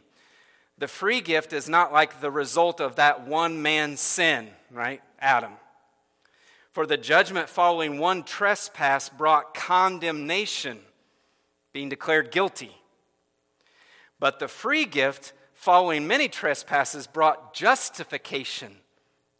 The 0.77 0.87
free 0.87 1.21
gift 1.21 1.53
is 1.53 1.69
not 1.69 1.93
like 1.93 2.21
the 2.21 2.31
result 2.31 2.81
of 2.81 2.95
that 2.95 3.27
one 3.27 3.61
man's 3.61 3.99
sin, 3.99 4.49
right? 4.71 5.01
Adam. 5.19 5.53
For 6.71 6.85
the 6.85 6.97
judgment 6.97 7.49
following 7.49 7.99
one 7.99 8.23
trespass 8.23 9.09
brought 9.09 9.53
condemnation, 9.53 10.79
being 11.73 11.89
declared 11.89 12.31
guilty. 12.31 12.71
But 14.19 14.39
the 14.39 14.47
free 14.47 14.85
gift 14.85 15.33
following 15.61 16.07
many 16.07 16.27
trespasses, 16.27 17.05
brought 17.05 17.53
justification, 17.53 18.77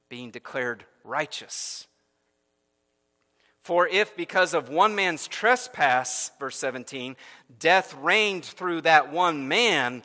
being 0.07 0.29
declared 0.29 0.85
righteous. 1.03 1.87
For 3.63 3.87
if 3.87 4.15
because 4.15 4.53
of 4.53 4.69
one 4.69 4.93
man's 4.93 5.27
trespass, 5.27 6.29
verse 6.39 6.57
17, 6.57 7.15
death 7.57 7.95
reigned 7.99 8.45
through 8.45 8.81
that 8.81 9.11
one 9.11 9.47
man, 9.47 10.03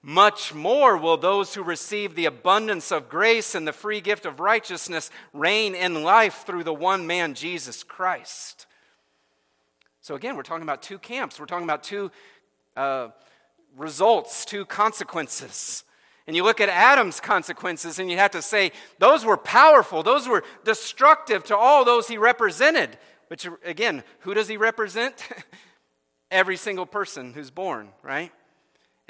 much 0.00 0.54
more 0.54 0.96
will 0.96 1.18
those 1.18 1.52
who 1.52 1.62
receive 1.62 2.14
the 2.14 2.24
abundance 2.24 2.90
of 2.90 3.10
grace 3.10 3.54
and 3.54 3.68
the 3.68 3.72
free 3.74 4.00
gift 4.00 4.24
of 4.24 4.40
righteousness 4.40 5.10
reign 5.34 5.74
in 5.74 6.02
life 6.02 6.44
through 6.46 6.64
the 6.64 6.72
one 6.72 7.06
man, 7.06 7.34
Jesus 7.34 7.82
Christ. 7.82 8.64
So, 10.00 10.14
again, 10.14 10.34
we're 10.34 10.44
talking 10.44 10.62
about 10.62 10.80
two 10.80 10.98
camps. 10.98 11.38
We're 11.38 11.44
talking 11.44 11.66
about 11.66 11.82
two 11.82 12.10
uh, 12.74 13.08
results 13.76 14.44
to 14.46 14.64
consequences. 14.64 15.84
And 16.26 16.36
you 16.36 16.44
look 16.44 16.60
at 16.60 16.68
Adam's 16.68 17.20
consequences 17.20 17.98
and 17.98 18.10
you 18.10 18.18
have 18.18 18.32
to 18.32 18.42
say, 18.42 18.72
those 18.98 19.24
were 19.24 19.38
powerful, 19.38 20.02
those 20.02 20.28
were 20.28 20.44
destructive 20.64 21.42
to 21.44 21.56
all 21.56 21.84
those 21.84 22.08
he 22.08 22.18
represented. 22.18 22.98
Which, 23.28 23.48
again, 23.64 24.04
who 24.20 24.34
does 24.34 24.48
he 24.48 24.56
represent? 24.56 25.26
Every 26.30 26.56
single 26.56 26.86
person 26.86 27.32
who's 27.32 27.50
born, 27.50 27.88
right? 28.02 28.32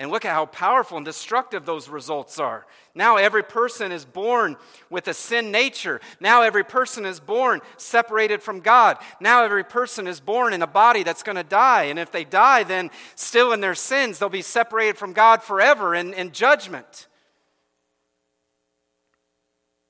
And 0.00 0.12
look 0.12 0.24
at 0.24 0.32
how 0.32 0.46
powerful 0.46 0.96
and 0.96 1.04
destructive 1.04 1.66
those 1.66 1.88
results 1.88 2.38
are. 2.38 2.66
Now, 2.94 3.16
every 3.16 3.42
person 3.42 3.90
is 3.90 4.04
born 4.04 4.56
with 4.90 5.08
a 5.08 5.14
sin 5.14 5.50
nature. 5.50 6.00
Now, 6.20 6.42
every 6.42 6.62
person 6.62 7.04
is 7.04 7.18
born 7.18 7.60
separated 7.76 8.40
from 8.40 8.60
God. 8.60 8.98
Now, 9.20 9.42
every 9.42 9.64
person 9.64 10.06
is 10.06 10.20
born 10.20 10.52
in 10.52 10.62
a 10.62 10.68
body 10.68 11.02
that's 11.02 11.24
going 11.24 11.34
to 11.34 11.42
die. 11.42 11.84
And 11.84 11.98
if 11.98 12.12
they 12.12 12.22
die, 12.22 12.62
then 12.62 12.90
still 13.16 13.52
in 13.52 13.60
their 13.60 13.74
sins, 13.74 14.20
they'll 14.20 14.28
be 14.28 14.40
separated 14.40 14.96
from 14.96 15.12
God 15.14 15.42
forever 15.42 15.96
in, 15.96 16.14
in 16.14 16.30
judgment. 16.30 17.08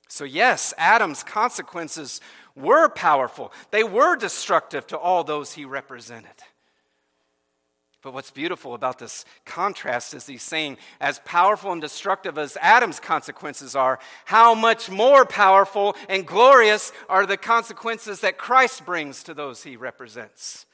So, 0.09 0.25
yes, 0.25 0.73
Adam's 0.79 1.23
consequences 1.23 2.23
were 2.57 2.89
powerful, 2.89 3.53
they 3.71 3.85
were 3.85 4.17
destructive 4.17 4.87
to 4.87 4.99
all 4.99 5.23
those 5.23 5.53
he 5.53 5.67
represented. 5.67 6.33
But 8.01 8.15
what's 8.15 8.31
beautiful 8.31 8.75
about 8.75 9.01
this 9.01 9.25
contrast 9.45 10.15
is 10.15 10.27
he's 10.27 10.43
saying, 10.43 10.79
as 11.01 11.19
powerful 11.25 11.73
and 11.73 11.81
destructive 11.81 12.39
as 12.39 12.57
Adam's 12.61 13.01
consequences 13.01 13.75
are, 13.75 13.99
how 14.25 14.55
much 14.55 14.89
more 14.89 15.25
powerful 15.25 15.97
and 16.09 16.25
glorious 16.25 16.93
are 17.09 17.27
the 17.27 17.37
consequences 17.37 18.21
that 18.21 18.39
Christ 18.39 18.87
brings 18.87 19.25
to 19.25 19.35
those 19.35 19.65
he 19.65 19.77
represents. 19.77 20.65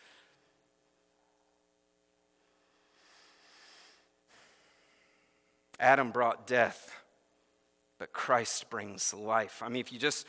Adam 5.80 6.10
brought 6.10 6.46
death, 6.46 6.94
but 7.98 8.12
Christ 8.12 8.68
brings 8.68 9.14
life. 9.14 9.62
I 9.64 9.68
mean, 9.70 9.80
if 9.80 9.92
you 9.92 9.98
just, 9.98 10.26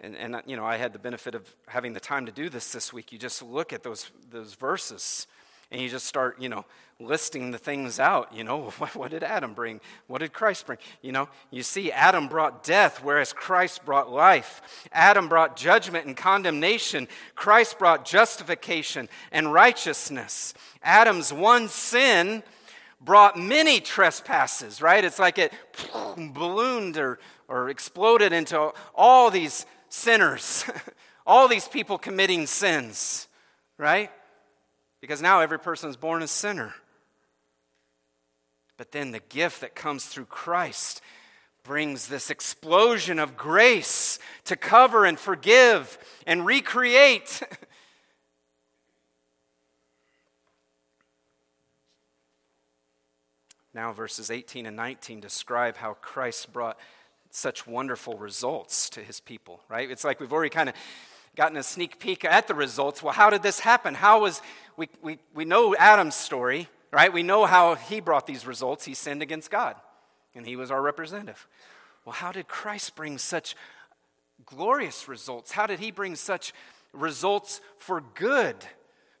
and, 0.00 0.14
and 0.14 0.42
you 0.46 0.56
know, 0.56 0.64
I 0.64 0.76
had 0.76 0.92
the 0.92 0.98
benefit 0.98 1.34
of 1.34 1.52
having 1.66 1.94
the 1.94 2.00
time 2.00 2.26
to 2.26 2.32
do 2.32 2.50
this 2.50 2.70
this 2.70 2.92
week, 2.92 3.12
you 3.12 3.18
just 3.18 3.42
look 3.42 3.72
at 3.72 3.82
those, 3.82 4.10
those 4.30 4.54
verses 4.54 5.26
And 5.70 5.80
you 5.80 5.88
just 5.88 6.06
start, 6.06 6.40
you 6.40 6.48
know, 6.48 6.64
listing 7.00 7.50
the 7.50 7.58
things 7.58 8.00
out. 8.00 8.34
You 8.34 8.44
know, 8.44 8.70
what, 8.94 9.10
did 9.10 9.22
Adam 9.22 9.54
bring? 9.54 9.80
What 10.06 10.18
did 10.18 10.32
Christ 10.32 10.66
bring? 10.66 10.78
You 11.02 11.12
know, 11.12 11.28
you 11.50 11.62
see, 11.62 11.92
Adam 11.92 12.28
brought 12.28 12.64
death, 12.64 13.02
whereas 13.02 13.32
Christ 13.32 13.84
brought 13.84 14.10
life. 14.10 14.88
Adam 14.92 15.28
brought 15.28 15.56
judgment 15.56 16.06
and 16.06 16.16
condemnation. 16.16 17.08
Christ 17.34 17.78
brought 17.78 18.04
justification 18.04 19.08
and 19.30 19.52
righteousness. 19.52 20.54
Adam's 20.82 21.32
one 21.32 21.68
sin 21.68 22.42
brought 23.00 23.38
many 23.38 23.80
trespasses, 23.80 24.82
right? 24.82 25.04
It's 25.04 25.18
like 25.18 25.38
it 25.38 25.52
ballooned 26.16 26.96
or, 26.96 27.18
or 27.46 27.68
exploded 27.68 28.32
into 28.32 28.72
all 28.94 29.30
these 29.30 29.66
sinners, 29.88 30.64
all 31.26 31.46
these 31.46 31.68
people 31.68 31.96
committing 31.98 32.46
sins, 32.46 33.28
right? 33.76 34.10
Because 35.00 35.22
now 35.22 35.40
every 35.40 35.58
person 35.58 35.88
is 35.90 35.96
born 35.96 36.22
a 36.22 36.28
sinner. 36.28 36.74
But 38.76 38.92
then 38.92 39.10
the 39.10 39.20
gift 39.20 39.60
that 39.60 39.74
comes 39.74 40.06
through 40.06 40.26
Christ 40.26 41.00
brings 41.64 42.08
this 42.08 42.30
explosion 42.30 43.18
of 43.18 43.36
grace 43.36 44.18
to 44.44 44.56
cover 44.56 45.04
and 45.04 45.18
forgive 45.18 45.98
and 46.26 46.46
recreate. 46.46 47.42
now, 53.74 53.92
verses 53.92 54.30
18 54.30 54.64
and 54.66 54.76
19 54.76 55.20
describe 55.20 55.76
how 55.76 55.94
Christ 55.94 56.52
brought 56.52 56.78
such 57.30 57.66
wonderful 57.66 58.16
results 58.16 58.88
to 58.90 59.00
his 59.00 59.20
people, 59.20 59.60
right? 59.68 59.90
It's 59.90 60.04
like 60.04 60.20
we've 60.20 60.32
already 60.32 60.50
kind 60.50 60.70
of 60.70 60.74
gotten 61.38 61.56
a 61.56 61.62
sneak 61.62 61.98
peek 61.98 62.26
at 62.26 62.48
the 62.48 62.54
results. 62.54 63.02
Well, 63.02 63.14
how 63.14 63.30
did 63.30 63.42
this 63.42 63.60
happen? 63.60 63.94
How 63.94 64.20
was, 64.20 64.42
we, 64.76 64.90
we, 65.00 65.18
we 65.32 65.46
know 65.46 65.74
Adam's 65.74 66.14
story 66.14 66.68
right? 66.90 67.12
We 67.12 67.22
know 67.22 67.46
how 67.46 67.74
he 67.74 68.00
brought 68.00 68.26
these 68.26 68.46
results. 68.46 68.84
He 68.84 68.94
sinned 68.94 69.22
against 69.22 69.50
God, 69.50 69.76
and 70.34 70.46
he 70.46 70.56
was 70.56 70.70
our 70.70 70.82
representative. 70.82 71.46
Well, 72.04 72.14
how 72.14 72.32
did 72.32 72.48
Christ 72.48 72.96
bring 72.96 73.18
such 73.18 73.54
glorious 74.46 75.08
results? 75.08 75.52
How 75.52 75.66
did 75.66 75.80
he 75.80 75.90
bring 75.90 76.14
such 76.14 76.52
results 76.92 77.60
for 77.76 78.02
good? 78.14 78.56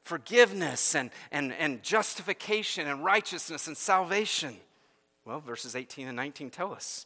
Forgiveness 0.02 0.94
and, 0.94 1.10
and, 1.30 1.52
and 1.52 1.82
justification 1.82 2.86
and 2.86 3.04
righteousness 3.04 3.66
and 3.66 3.76
salvation. 3.76 4.56
Well, 5.26 5.40
verses 5.40 5.76
18 5.76 6.08
and 6.08 6.16
19 6.16 6.48
tell 6.48 6.72
us. 6.72 7.04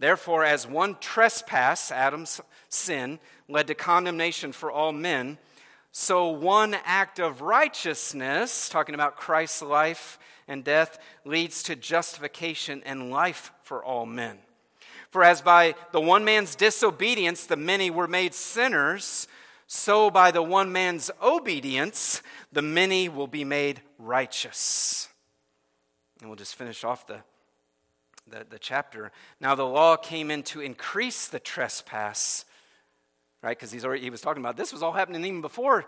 Therefore, 0.00 0.44
as 0.44 0.66
one 0.66 0.96
trespass, 0.98 1.92
Adam's 1.92 2.40
sin, 2.68 3.20
led 3.50 3.66
to 3.66 3.74
condemnation 3.74 4.52
for 4.52 4.70
all 4.70 4.92
men, 4.92 5.38
so, 5.92 6.28
one 6.28 6.76
act 6.84 7.18
of 7.18 7.42
righteousness, 7.42 8.68
talking 8.68 8.94
about 8.94 9.16
Christ's 9.16 9.62
life 9.62 10.20
and 10.46 10.62
death, 10.62 11.00
leads 11.24 11.64
to 11.64 11.74
justification 11.74 12.80
and 12.86 13.10
life 13.10 13.50
for 13.64 13.84
all 13.84 14.06
men. 14.06 14.38
For 15.10 15.24
as 15.24 15.42
by 15.42 15.74
the 15.90 16.00
one 16.00 16.24
man's 16.24 16.54
disobedience 16.54 17.44
the 17.44 17.56
many 17.56 17.90
were 17.90 18.06
made 18.06 18.34
sinners, 18.34 19.26
so 19.66 20.10
by 20.10 20.30
the 20.30 20.42
one 20.42 20.70
man's 20.70 21.10
obedience 21.20 22.22
the 22.52 22.62
many 22.62 23.08
will 23.08 23.26
be 23.26 23.44
made 23.44 23.82
righteous. 23.98 25.08
And 26.20 26.28
we'll 26.28 26.36
just 26.36 26.54
finish 26.54 26.84
off 26.84 27.04
the, 27.08 27.18
the, 28.28 28.46
the 28.48 28.58
chapter. 28.60 29.10
Now, 29.40 29.56
the 29.56 29.66
law 29.66 29.96
came 29.96 30.30
in 30.30 30.44
to 30.44 30.60
increase 30.60 31.26
the 31.26 31.40
trespass 31.40 32.44
right? 33.42 33.58
Because 33.58 33.72
he 33.72 34.10
was 34.10 34.20
talking 34.20 34.42
about 34.42 34.56
this 34.56 34.72
was 34.72 34.82
all 34.82 34.92
happening 34.92 35.24
even 35.24 35.40
before 35.40 35.86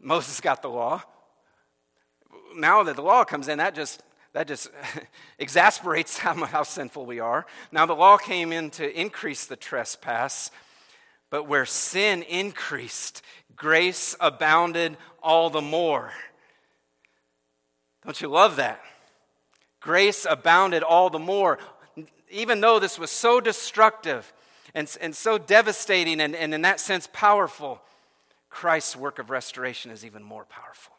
Moses 0.00 0.40
got 0.40 0.62
the 0.62 0.68
law. 0.68 1.02
Now 2.56 2.82
that 2.82 2.96
the 2.96 3.02
law 3.02 3.24
comes 3.24 3.48
in, 3.48 3.58
that 3.58 3.74
just 3.74 4.02
that 4.32 4.48
just 4.48 4.70
exasperates 5.38 6.18
how, 6.18 6.34
how 6.44 6.62
sinful 6.62 7.06
we 7.06 7.20
are. 7.20 7.46
Now 7.70 7.86
the 7.86 7.94
law 7.94 8.16
came 8.16 8.52
in 8.52 8.70
to 8.70 9.00
increase 9.00 9.46
the 9.46 9.56
trespass, 9.56 10.50
but 11.30 11.46
where 11.46 11.66
sin 11.66 12.22
increased, 12.22 13.22
grace 13.56 14.16
abounded 14.20 14.96
all 15.22 15.50
the 15.50 15.60
more. 15.60 16.12
Don't 18.04 18.20
you 18.20 18.28
love 18.28 18.56
that? 18.56 18.80
Grace 19.80 20.26
abounded 20.28 20.82
all 20.82 21.10
the 21.10 21.18
more. 21.18 21.58
Even 22.30 22.60
though 22.60 22.78
this 22.78 22.98
was 22.98 23.10
so 23.10 23.40
destructive, 23.40 24.32
and, 24.74 24.96
and 25.00 25.14
so 25.14 25.38
devastating 25.38 26.20
and, 26.20 26.34
and, 26.34 26.54
in 26.54 26.62
that 26.62 26.80
sense, 26.80 27.08
powerful, 27.12 27.80
Christ's 28.48 28.96
work 28.96 29.18
of 29.18 29.30
restoration 29.30 29.90
is 29.90 30.04
even 30.04 30.22
more 30.22 30.44
powerful. 30.44 30.94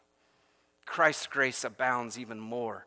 Christ's 0.86 1.26
grace 1.26 1.64
abounds 1.64 2.18
even 2.18 2.38
more. 2.38 2.84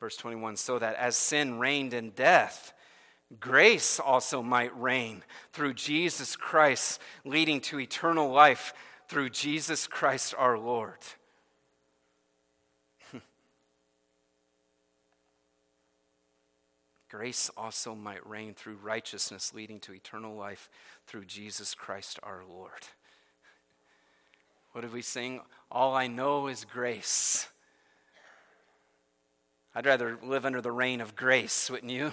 Verse 0.00 0.16
21 0.16 0.56
so 0.56 0.78
that 0.78 0.94
as 0.96 1.16
sin 1.16 1.58
reigned 1.58 1.92
in 1.92 2.10
death, 2.10 2.72
grace 3.40 3.98
also 3.98 4.42
might 4.42 4.78
reign 4.80 5.22
through 5.52 5.74
Jesus 5.74 6.36
Christ, 6.36 7.00
leading 7.24 7.60
to 7.62 7.80
eternal 7.80 8.30
life 8.30 8.72
through 9.08 9.30
Jesus 9.30 9.86
Christ 9.86 10.34
our 10.38 10.58
Lord. 10.58 10.98
Grace 17.08 17.50
also 17.56 17.94
might 17.94 18.26
reign 18.26 18.54
through 18.54 18.76
righteousness, 18.82 19.52
leading 19.54 19.80
to 19.80 19.92
eternal 19.92 20.34
life 20.36 20.68
through 21.06 21.24
Jesus 21.24 21.74
Christ 21.74 22.18
our 22.22 22.42
Lord. 22.48 22.88
What 24.72 24.82
did 24.82 24.92
we 24.92 25.02
sing? 25.02 25.40
All 25.70 25.94
I 25.94 26.06
know 26.06 26.46
is 26.46 26.64
grace. 26.64 27.48
I'd 29.74 29.86
rather 29.86 30.18
live 30.22 30.44
under 30.44 30.60
the 30.60 30.72
reign 30.72 31.00
of 31.00 31.16
grace, 31.16 31.70
wouldn't 31.70 31.92
you, 31.92 32.12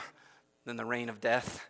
than 0.66 0.76
the 0.76 0.86
reign 0.86 1.10
of 1.10 1.20
death. 1.22 1.68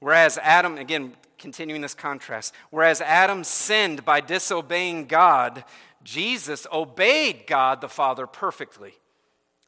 Whereas 0.00 0.38
Adam, 0.38 0.76
again, 0.78 1.14
continuing 1.38 1.80
this 1.80 1.94
contrast, 1.94 2.54
whereas 2.70 3.00
Adam 3.00 3.42
sinned 3.42 4.04
by 4.04 4.20
disobeying 4.20 5.06
God, 5.06 5.64
Jesus 6.02 6.66
obeyed 6.72 7.46
God 7.46 7.80
the 7.80 7.88
Father 7.88 8.26
perfectly, 8.26 8.94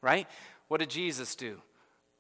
right? 0.03 0.29
What 0.68 0.81
did 0.81 0.90
Jesus 0.90 1.35
do? 1.35 1.61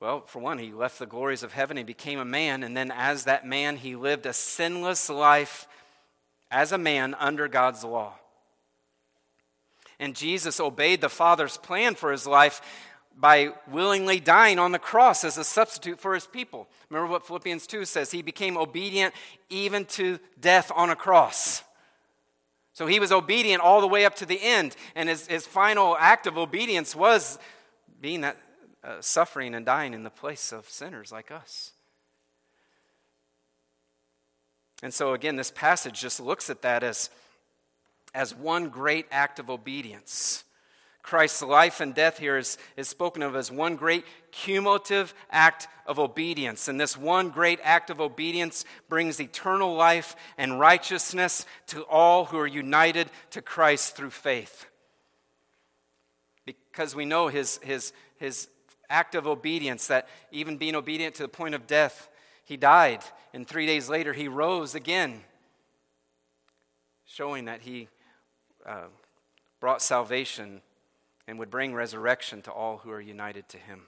Well, 0.00 0.22
for 0.26 0.40
one, 0.40 0.58
he 0.58 0.72
left 0.72 0.98
the 0.98 1.06
glories 1.06 1.42
of 1.42 1.52
heaven, 1.52 1.76
he 1.76 1.82
became 1.82 2.18
a 2.18 2.24
man, 2.24 2.62
and 2.62 2.76
then 2.76 2.92
as 2.94 3.24
that 3.24 3.46
man, 3.46 3.76
he 3.76 3.96
lived 3.96 4.26
a 4.26 4.32
sinless 4.32 5.08
life 5.08 5.66
as 6.50 6.70
a 6.70 6.78
man 6.78 7.14
under 7.14 7.48
God's 7.48 7.82
law. 7.82 8.14
And 9.98 10.14
Jesus 10.14 10.60
obeyed 10.60 11.00
the 11.00 11.08
Father's 11.08 11.56
plan 11.56 11.94
for 11.94 12.12
his 12.12 12.26
life 12.26 12.60
by 13.18 13.52
willingly 13.66 14.20
dying 14.20 14.58
on 14.58 14.72
the 14.72 14.78
cross 14.78 15.24
as 15.24 15.38
a 15.38 15.44
substitute 15.44 15.98
for 15.98 16.12
his 16.12 16.26
people. 16.26 16.68
Remember 16.90 17.10
what 17.10 17.26
Philippians 17.26 17.66
2 17.66 17.86
says? 17.86 18.10
He 18.10 18.20
became 18.20 18.58
obedient 18.58 19.14
even 19.48 19.86
to 19.86 20.18
death 20.38 20.70
on 20.74 20.90
a 20.90 20.96
cross. 20.96 21.62
So 22.74 22.86
he 22.86 23.00
was 23.00 23.10
obedient 23.10 23.62
all 23.62 23.80
the 23.80 23.86
way 23.86 24.04
up 24.04 24.16
to 24.16 24.26
the 24.26 24.38
end. 24.42 24.76
And 24.94 25.08
his, 25.08 25.26
his 25.26 25.46
final 25.46 25.96
act 25.98 26.26
of 26.26 26.36
obedience 26.36 26.94
was 26.94 27.38
being 28.06 28.20
that 28.20 28.36
uh, 28.84 29.00
suffering 29.00 29.52
and 29.52 29.66
dying 29.66 29.92
in 29.92 30.04
the 30.04 30.10
place 30.10 30.52
of 30.52 30.68
sinners 30.68 31.10
like 31.10 31.32
us. 31.32 31.72
And 34.80 34.94
so, 34.94 35.12
again, 35.12 35.34
this 35.34 35.50
passage 35.50 36.02
just 36.02 36.20
looks 36.20 36.48
at 36.48 36.62
that 36.62 36.84
as, 36.84 37.10
as 38.14 38.32
one 38.32 38.68
great 38.68 39.06
act 39.10 39.40
of 39.40 39.50
obedience. 39.50 40.44
Christ's 41.02 41.42
life 41.42 41.80
and 41.80 41.96
death 41.96 42.18
here 42.18 42.38
is, 42.38 42.58
is 42.76 42.86
spoken 42.86 43.24
of 43.24 43.34
as 43.34 43.50
one 43.50 43.74
great 43.74 44.04
cumulative 44.30 45.12
act 45.28 45.66
of 45.84 45.98
obedience. 45.98 46.68
And 46.68 46.80
this 46.80 46.96
one 46.96 47.30
great 47.30 47.58
act 47.64 47.90
of 47.90 48.00
obedience 48.00 48.64
brings 48.88 49.20
eternal 49.20 49.74
life 49.74 50.14
and 50.38 50.60
righteousness 50.60 51.44
to 51.66 51.82
all 51.86 52.26
who 52.26 52.38
are 52.38 52.46
united 52.46 53.10
to 53.30 53.42
Christ 53.42 53.96
through 53.96 54.10
faith 54.10 54.66
because 56.76 56.94
we 56.94 57.06
know 57.06 57.28
his, 57.28 57.58
his, 57.62 57.94
his 58.18 58.48
act 58.90 59.14
of 59.14 59.26
obedience, 59.26 59.86
that 59.86 60.06
even 60.30 60.58
being 60.58 60.74
obedient 60.74 61.14
to 61.14 61.22
the 61.22 61.28
point 61.28 61.54
of 61.54 61.66
death, 61.66 62.10
he 62.44 62.58
died, 62.58 63.02
and 63.32 63.48
three 63.48 63.64
days 63.64 63.88
later 63.88 64.12
he 64.12 64.28
rose 64.28 64.74
again, 64.74 65.22
showing 67.06 67.46
that 67.46 67.62
he 67.62 67.88
uh, 68.66 68.88
brought 69.58 69.80
salvation 69.80 70.60
and 71.26 71.38
would 71.38 71.50
bring 71.50 71.74
resurrection 71.74 72.42
to 72.42 72.52
all 72.52 72.76
who 72.76 72.90
are 72.90 73.00
united 73.00 73.48
to 73.48 73.56
him. 73.56 73.84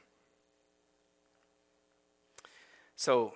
So 2.96 3.34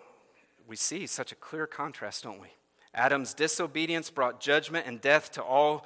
we 0.67 0.77
see 0.77 1.07
such 1.07 1.31
a 1.31 1.35
clear 1.37 1.67
contrast, 1.67 2.25
don't 2.25 2.41
we? 2.41 2.49
Adam's 2.95 3.35
disobedience 3.35 4.09
brought 4.09 4.41
judgment 4.41 4.87
and 4.87 4.99
death 4.99 5.31
to 5.33 5.43
all 5.43 5.85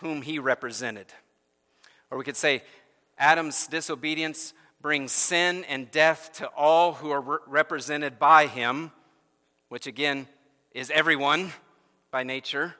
whom 0.00 0.20
he 0.20 0.38
represented. 0.38 1.06
Or 2.10 2.18
we 2.18 2.24
could 2.24 2.36
say, 2.36 2.62
Adam's 3.18 3.66
disobedience 3.66 4.54
brings 4.80 5.12
sin 5.12 5.64
and 5.64 5.90
death 5.90 6.32
to 6.34 6.46
all 6.48 6.92
who 6.94 7.10
are 7.10 7.20
re- 7.20 7.38
represented 7.46 8.18
by 8.18 8.46
him, 8.46 8.92
which 9.68 9.86
again 9.86 10.28
is 10.72 10.90
everyone 10.90 11.52
by 12.10 12.22
nature. 12.22 12.74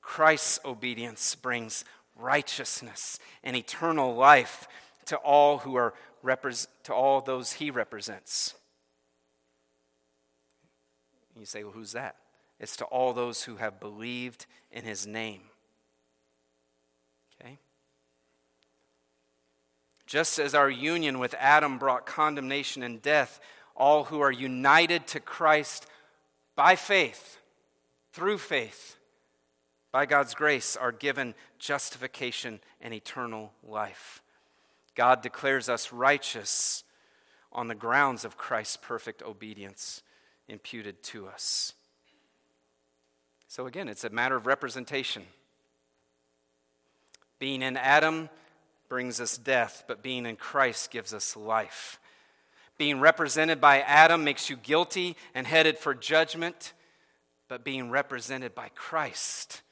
Christ's 0.00 0.60
obedience 0.64 1.34
brings 1.34 1.84
righteousness 2.16 3.18
and 3.44 3.56
eternal 3.56 4.14
life 4.14 4.66
to 5.06 5.16
all 5.16 5.58
who 5.58 5.76
are 5.76 5.94
to 6.84 6.94
all 6.94 7.20
those 7.20 7.52
he 7.52 7.70
represents. 7.70 8.54
You 11.38 11.46
say, 11.46 11.62
well, 11.62 11.72
who's 11.72 11.92
that? 11.92 12.16
It's 12.58 12.76
to 12.78 12.84
all 12.86 13.12
those 13.12 13.44
who 13.44 13.56
have 13.56 13.78
believed 13.78 14.46
in 14.72 14.84
his 14.84 15.06
name. 15.06 15.42
Okay? 17.40 17.58
Just 20.08 20.38
as 20.38 20.54
our 20.54 20.70
union 20.70 21.18
with 21.18 21.34
Adam 21.38 21.76
brought 21.76 22.06
condemnation 22.06 22.82
and 22.82 23.02
death, 23.02 23.38
all 23.76 24.04
who 24.04 24.20
are 24.20 24.32
united 24.32 25.06
to 25.08 25.20
Christ 25.20 25.86
by 26.56 26.76
faith, 26.76 27.36
through 28.14 28.38
faith, 28.38 28.96
by 29.92 30.06
God's 30.06 30.34
grace, 30.34 30.76
are 30.76 30.92
given 30.92 31.34
justification 31.58 32.60
and 32.80 32.94
eternal 32.94 33.52
life. 33.62 34.22
God 34.94 35.20
declares 35.20 35.68
us 35.68 35.92
righteous 35.92 36.84
on 37.52 37.68
the 37.68 37.74
grounds 37.74 38.24
of 38.24 38.38
Christ's 38.38 38.78
perfect 38.78 39.22
obedience 39.22 40.02
imputed 40.48 41.02
to 41.02 41.28
us. 41.28 41.74
So, 43.46 43.66
again, 43.66 43.88
it's 43.88 44.04
a 44.04 44.10
matter 44.10 44.36
of 44.36 44.46
representation. 44.46 45.24
Being 47.38 47.60
in 47.60 47.76
Adam 47.76 48.30
brings 48.88 49.20
us 49.20 49.36
death, 49.36 49.84
but 49.86 50.02
being 50.02 50.26
in 50.26 50.36
Christ 50.36 50.90
gives 50.90 51.12
us 51.12 51.36
life. 51.36 51.98
Being 52.78 53.00
represented 53.00 53.60
by 53.60 53.80
Adam 53.80 54.24
makes 54.24 54.48
you 54.48 54.56
guilty 54.56 55.16
and 55.34 55.46
headed 55.46 55.78
for 55.78 55.94
judgment, 55.94 56.72
but 57.48 57.64
being 57.64 57.90
represented 57.90 58.54
by 58.54 58.70
Christ 58.74 59.62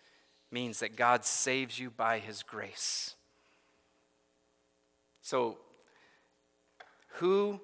means 0.51 0.81
that 0.81 0.97
God 0.97 1.25
saves 1.25 1.79
you 1.79 1.91
by 1.91 2.19
his 2.19 2.43
grace. 2.43 3.15
So, 5.23 5.59
who 7.15 7.61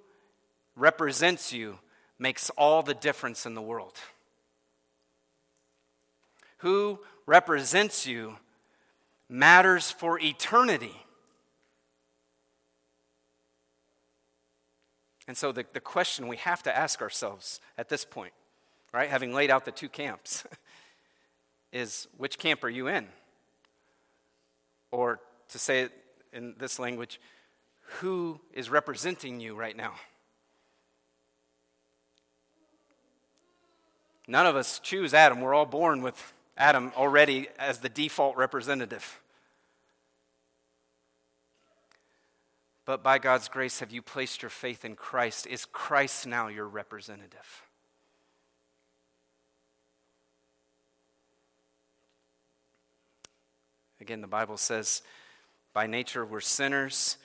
represents 0.76 1.52
you 1.52 1.78
makes 2.18 2.50
all 2.50 2.82
the 2.82 2.94
difference 2.94 3.46
in 3.46 3.54
the 3.54 3.62
world. 3.62 3.98
Who 6.58 7.00
represents 7.26 8.06
you 8.06 8.36
matters 9.28 9.90
for 9.90 10.20
eternity. 10.20 10.94
And 15.32 15.36
so, 15.38 15.50
the, 15.50 15.64
the 15.72 15.80
question 15.80 16.28
we 16.28 16.36
have 16.36 16.62
to 16.64 16.76
ask 16.76 17.00
ourselves 17.00 17.58
at 17.78 17.88
this 17.88 18.04
point, 18.04 18.34
right, 18.92 19.08
having 19.08 19.32
laid 19.32 19.50
out 19.50 19.64
the 19.64 19.72
two 19.72 19.88
camps, 19.88 20.44
is 21.72 22.06
which 22.18 22.36
camp 22.36 22.62
are 22.64 22.68
you 22.68 22.86
in? 22.86 23.06
Or 24.90 25.20
to 25.48 25.58
say 25.58 25.84
it 25.84 25.92
in 26.34 26.54
this 26.58 26.78
language, 26.78 27.18
who 28.00 28.40
is 28.52 28.68
representing 28.68 29.40
you 29.40 29.54
right 29.54 29.74
now? 29.74 29.94
None 34.28 34.46
of 34.46 34.54
us 34.54 34.80
choose 34.80 35.14
Adam. 35.14 35.40
We're 35.40 35.54
all 35.54 35.64
born 35.64 36.02
with 36.02 36.34
Adam 36.58 36.92
already 36.94 37.48
as 37.58 37.78
the 37.78 37.88
default 37.88 38.36
representative. 38.36 39.21
But 42.84 43.02
by 43.02 43.18
God's 43.18 43.48
grace, 43.48 43.80
have 43.80 43.92
you 43.92 44.02
placed 44.02 44.42
your 44.42 44.50
faith 44.50 44.84
in 44.84 44.96
Christ? 44.96 45.46
Is 45.46 45.64
Christ 45.64 46.26
now 46.26 46.48
your 46.48 46.66
representative? 46.66 47.62
Again, 54.00 54.20
the 54.20 54.26
Bible 54.26 54.56
says, 54.56 55.02
by 55.72 55.86
nature, 55.86 56.26
we're 56.26 56.40
sinners 56.40 57.18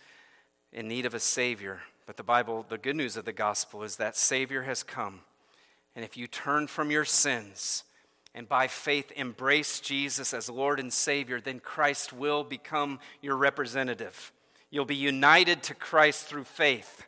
in 0.71 0.87
need 0.87 1.07
of 1.07 1.15
a 1.15 1.19
Savior. 1.19 1.79
But 2.05 2.17
the 2.17 2.23
Bible, 2.23 2.65
the 2.69 2.77
good 2.77 2.95
news 2.95 3.17
of 3.17 3.25
the 3.25 3.33
gospel 3.33 3.81
is 3.81 3.95
that 3.95 4.15
Savior 4.15 4.61
has 4.61 4.83
come. 4.83 5.21
And 5.95 6.05
if 6.05 6.15
you 6.15 6.27
turn 6.27 6.67
from 6.67 6.91
your 6.91 7.03
sins 7.03 7.83
and 8.35 8.47
by 8.47 8.67
faith 8.67 9.11
embrace 9.15 9.79
Jesus 9.79 10.35
as 10.35 10.51
Lord 10.51 10.79
and 10.79 10.93
Savior, 10.93 11.41
then 11.41 11.59
Christ 11.59 12.13
will 12.13 12.43
become 12.43 12.99
your 13.23 13.35
representative. 13.35 14.31
You'll 14.69 14.85
be 14.85 14.95
united 14.95 15.63
to 15.63 15.75
Christ 15.75 16.25
through 16.25 16.43
faith. 16.43 17.05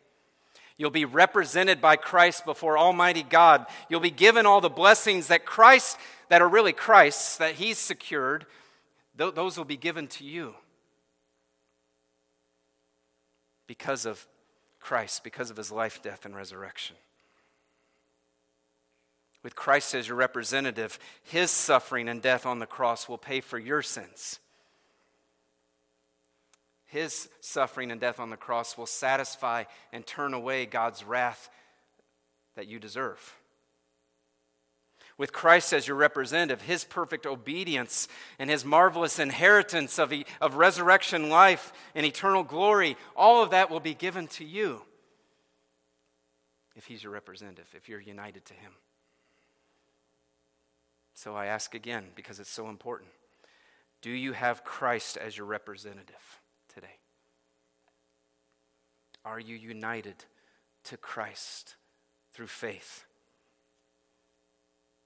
You'll 0.77 0.91
be 0.91 1.05
represented 1.05 1.81
by 1.81 1.97
Christ 1.97 2.45
before 2.45 2.77
Almighty 2.77 3.23
God. 3.23 3.65
You'll 3.89 3.99
be 3.99 4.11
given 4.11 4.45
all 4.45 4.61
the 4.61 4.69
blessings 4.69 5.27
that 5.27 5.45
Christ, 5.45 5.97
that 6.29 6.41
are 6.41 6.47
really 6.47 6.71
Christ's, 6.71 7.37
that 7.37 7.55
He's 7.55 7.77
secured, 7.77 8.45
those 9.15 9.57
will 9.57 9.65
be 9.65 9.75
given 9.75 10.07
to 10.07 10.23
you 10.23 10.55
because 13.67 14.05
of 14.05 14.25
Christ, 14.79 15.25
because 15.25 15.51
of 15.51 15.57
His 15.57 15.71
life, 15.71 16.01
death, 16.01 16.25
and 16.25 16.33
resurrection. 16.33 16.95
With 19.43 19.55
Christ 19.55 19.93
as 19.95 20.07
your 20.07 20.17
representative, 20.17 20.99
his 21.23 21.49
suffering 21.49 22.09
and 22.09 22.21
death 22.21 22.45
on 22.45 22.59
the 22.59 22.65
cross 22.65 23.07
will 23.07 23.17
pay 23.17 23.39
for 23.39 23.57
your 23.57 23.81
sins. 23.81 24.39
His 26.89 27.29
suffering 27.39 27.91
and 27.91 28.01
death 28.01 28.19
on 28.19 28.31
the 28.31 28.37
cross 28.37 28.77
will 28.77 28.87
satisfy 28.87 29.65
and 29.93 30.05
turn 30.05 30.33
away 30.33 30.65
God's 30.65 31.03
wrath 31.03 31.49
that 32.55 32.67
you 32.67 32.79
deserve. 32.79 33.35
With 35.15 35.31
Christ 35.31 35.71
as 35.71 35.87
your 35.87 35.97
representative, 35.97 36.61
his 36.61 36.83
perfect 36.83 37.25
obedience 37.25 38.07
and 38.39 38.49
his 38.49 38.65
marvelous 38.65 39.19
inheritance 39.19 39.99
of, 39.99 40.13
of 40.41 40.55
resurrection 40.55 41.29
life 41.29 41.73
and 41.93 42.05
eternal 42.05 42.43
glory, 42.43 42.97
all 43.15 43.43
of 43.43 43.51
that 43.51 43.69
will 43.69 43.81
be 43.81 43.93
given 43.93 44.27
to 44.27 44.45
you 44.45 44.81
if 46.75 46.85
he's 46.85 47.03
your 47.03 47.11
representative, 47.11 47.67
if 47.75 47.87
you're 47.87 47.99
united 47.99 48.45
to 48.45 48.53
him. 48.53 48.71
So 51.13 51.35
I 51.35 51.47
ask 51.47 51.75
again 51.75 52.05
because 52.15 52.39
it's 52.39 52.49
so 52.49 52.69
important 52.69 53.11
Do 54.01 54.09
you 54.09 54.31
have 54.31 54.63
Christ 54.63 55.17
as 55.17 55.37
your 55.37 55.45
representative? 55.45 56.38
Are 59.25 59.39
you 59.39 59.55
united 59.55 60.25
to 60.85 60.97
Christ 60.97 61.75
through 62.33 62.47
faith? 62.47 63.05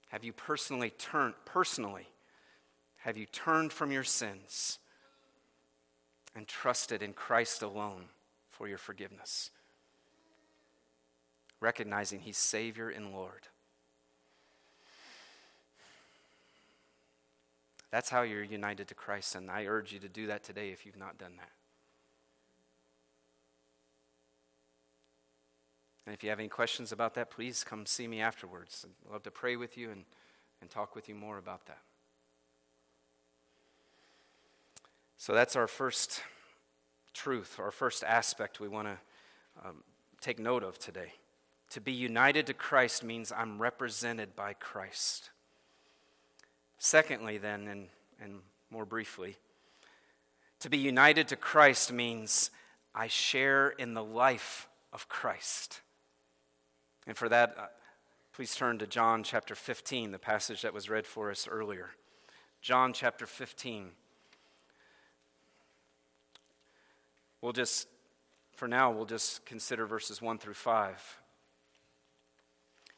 Have 0.08 0.24
you 0.24 0.32
personally 0.32 0.90
turned 0.90 1.34
personally 1.44 2.08
have 3.04 3.18
you 3.18 3.26
turned 3.26 3.70
from 3.70 3.92
your 3.92 4.02
sins 4.02 4.78
and 6.34 6.48
trusted 6.48 7.02
in 7.02 7.12
Christ 7.12 7.60
alone 7.60 8.06
for 8.48 8.66
your 8.66 8.78
forgiveness? 8.78 9.50
Recognizing 11.60 12.20
he's 12.20 12.38
Savior 12.38 12.88
and 12.88 13.12
Lord. 13.12 13.48
That's 17.90 18.08
how 18.08 18.22
you're 18.22 18.42
united 18.42 18.88
to 18.88 18.94
Christ, 18.94 19.34
and 19.34 19.50
I 19.50 19.66
urge 19.66 19.92
you 19.92 19.98
to 19.98 20.08
do 20.08 20.28
that 20.28 20.42
today 20.42 20.70
if 20.70 20.86
you've 20.86 20.96
not 20.96 21.18
done 21.18 21.36
that. 21.36 21.50
And 26.06 26.14
if 26.14 26.22
you 26.22 26.30
have 26.30 26.38
any 26.38 26.48
questions 26.48 26.92
about 26.92 27.14
that, 27.14 27.30
please 27.30 27.64
come 27.64 27.86
see 27.86 28.06
me 28.06 28.20
afterwards. 28.20 28.84
I'd 29.06 29.12
love 29.12 29.22
to 29.22 29.30
pray 29.30 29.56
with 29.56 29.78
you 29.78 29.90
and, 29.90 30.04
and 30.60 30.70
talk 30.70 30.94
with 30.94 31.08
you 31.08 31.14
more 31.14 31.38
about 31.38 31.66
that. 31.66 31.78
So 35.16 35.32
that's 35.32 35.56
our 35.56 35.66
first 35.66 36.20
truth, 37.14 37.58
our 37.58 37.70
first 37.70 38.04
aspect 38.04 38.60
we 38.60 38.68
want 38.68 38.88
to 38.88 38.98
um, 39.66 39.76
take 40.20 40.38
note 40.38 40.62
of 40.62 40.78
today. 40.78 41.14
To 41.70 41.80
be 41.80 41.92
united 41.92 42.46
to 42.48 42.54
Christ 42.54 43.02
means 43.02 43.32
I'm 43.32 43.60
represented 43.60 44.36
by 44.36 44.52
Christ. 44.52 45.30
Secondly, 46.78 47.38
then, 47.38 47.66
and, 47.66 47.88
and 48.20 48.40
more 48.70 48.84
briefly, 48.84 49.38
to 50.60 50.68
be 50.68 50.76
united 50.76 51.28
to 51.28 51.36
Christ 51.36 51.92
means 51.92 52.50
I 52.94 53.08
share 53.08 53.70
in 53.70 53.94
the 53.94 54.04
life 54.04 54.68
of 54.92 55.08
Christ. 55.08 55.80
And 57.06 57.16
for 57.16 57.28
that, 57.28 57.54
uh, 57.58 57.66
please 58.32 58.54
turn 58.54 58.78
to 58.78 58.86
John 58.86 59.22
chapter 59.22 59.54
15, 59.54 60.10
the 60.10 60.18
passage 60.18 60.62
that 60.62 60.72
was 60.72 60.88
read 60.88 61.06
for 61.06 61.30
us 61.30 61.46
earlier. 61.46 61.90
John 62.62 62.92
chapter 62.92 63.26
15. 63.26 63.90
We'll 67.42 67.52
just, 67.52 67.88
for 68.52 68.66
now, 68.66 68.90
we'll 68.90 69.04
just 69.04 69.44
consider 69.44 69.84
verses 69.84 70.22
1 70.22 70.38
through 70.38 70.54
5. 70.54 71.20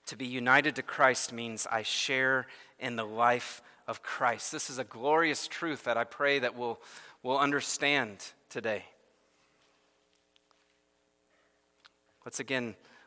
To 0.07 0.16
be 0.16 0.27
united 0.27 0.77
to 0.77 0.83
Christ 0.83 1.33
means 1.33 1.66
I 1.69 1.83
share 1.83 2.47
in 2.79 2.95
the 2.95 3.05
life 3.05 3.61
of 3.88 4.05
Christ. 4.05 4.53
This 4.53 4.71
is 4.71 4.79
a 4.79 4.85
glorious 4.85 5.49
truth 5.49 5.83
that 5.85 5.97
I 5.97 6.05
pray 6.05 6.38
that 6.38 6.55
we'll, 6.55 6.79
we'll 7.25 7.38
understand 7.38 8.25
today. 8.49 8.85
Let's 12.25 12.38
again 12.38 12.77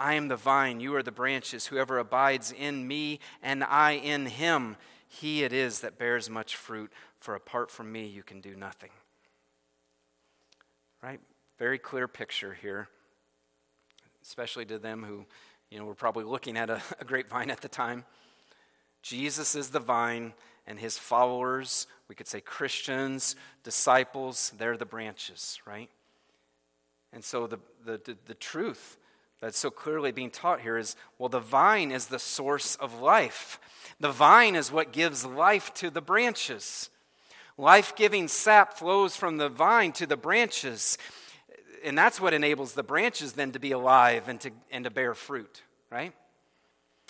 I 0.00 0.14
am 0.14 0.28
the 0.28 0.36
vine, 0.36 0.80
you 0.80 0.94
are 0.96 1.02
the 1.02 1.12
branches. 1.12 1.66
Whoever 1.66 1.98
abides 1.98 2.52
in 2.52 2.88
me, 2.88 3.20
and 3.42 3.62
I 3.62 3.92
in 3.92 4.24
him, 4.24 4.76
he 5.06 5.44
it 5.44 5.52
is 5.52 5.80
that 5.80 5.98
bears 5.98 6.30
much 6.30 6.56
fruit, 6.56 6.90
for 7.18 7.34
apart 7.34 7.70
from 7.70 7.92
me 7.92 8.06
you 8.06 8.22
can 8.22 8.40
do 8.40 8.56
nothing. 8.56 8.88
Right? 11.02 11.20
Very 11.58 11.78
clear 11.78 12.08
picture 12.08 12.54
here, 12.54 12.88
especially 14.22 14.64
to 14.66 14.78
them 14.78 15.02
who, 15.02 15.26
you 15.70 15.78
know, 15.78 15.84
were 15.84 15.94
probably 15.94 16.24
looking 16.24 16.56
at 16.56 16.70
a, 16.70 16.80
a 16.98 17.04
grapevine 17.04 17.50
at 17.50 17.60
the 17.60 17.68
time. 17.68 18.06
Jesus 19.02 19.54
is 19.54 19.68
the 19.68 19.80
vine, 19.80 20.32
and 20.66 20.78
his 20.78 20.96
followers, 20.96 21.86
we 22.08 22.14
could 22.14 22.26
say 22.26 22.40
Christians, 22.40 23.36
disciples, 23.64 24.54
they're 24.56 24.78
the 24.78 24.86
branches, 24.86 25.60
right? 25.66 25.90
And 27.12 27.22
so 27.22 27.46
the, 27.46 27.58
the, 27.84 28.00
the, 28.02 28.16
the 28.24 28.34
truth 28.34 28.96
that's 29.40 29.58
so 29.58 29.70
clearly 29.70 30.12
being 30.12 30.30
taught 30.30 30.60
here 30.60 30.76
is 30.76 30.96
well, 31.18 31.28
the 31.28 31.40
vine 31.40 31.90
is 31.90 32.06
the 32.06 32.18
source 32.18 32.76
of 32.76 33.00
life. 33.00 33.58
The 33.98 34.12
vine 34.12 34.54
is 34.54 34.70
what 34.70 34.92
gives 34.92 35.24
life 35.24 35.72
to 35.74 35.90
the 35.90 36.00
branches. 36.00 36.90
Life 37.56 37.94
giving 37.96 38.28
sap 38.28 38.74
flows 38.74 39.16
from 39.16 39.36
the 39.36 39.48
vine 39.48 39.92
to 39.92 40.06
the 40.06 40.16
branches. 40.16 40.98
And 41.84 41.96
that's 41.96 42.20
what 42.20 42.34
enables 42.34 42.74
the 42.74 42.82
branches 42.82 43.32
then 43.32 43.52
to 43.52 43.58
be 43.58 43.72
alive 43.72 44.28
and 44.28 44.40
to, 44.40 44.50
and 44.70 44.84
to 44.84 44.90
bear 44.90 45.14
fruit, 45.14 45.62
right? 45.90 46.14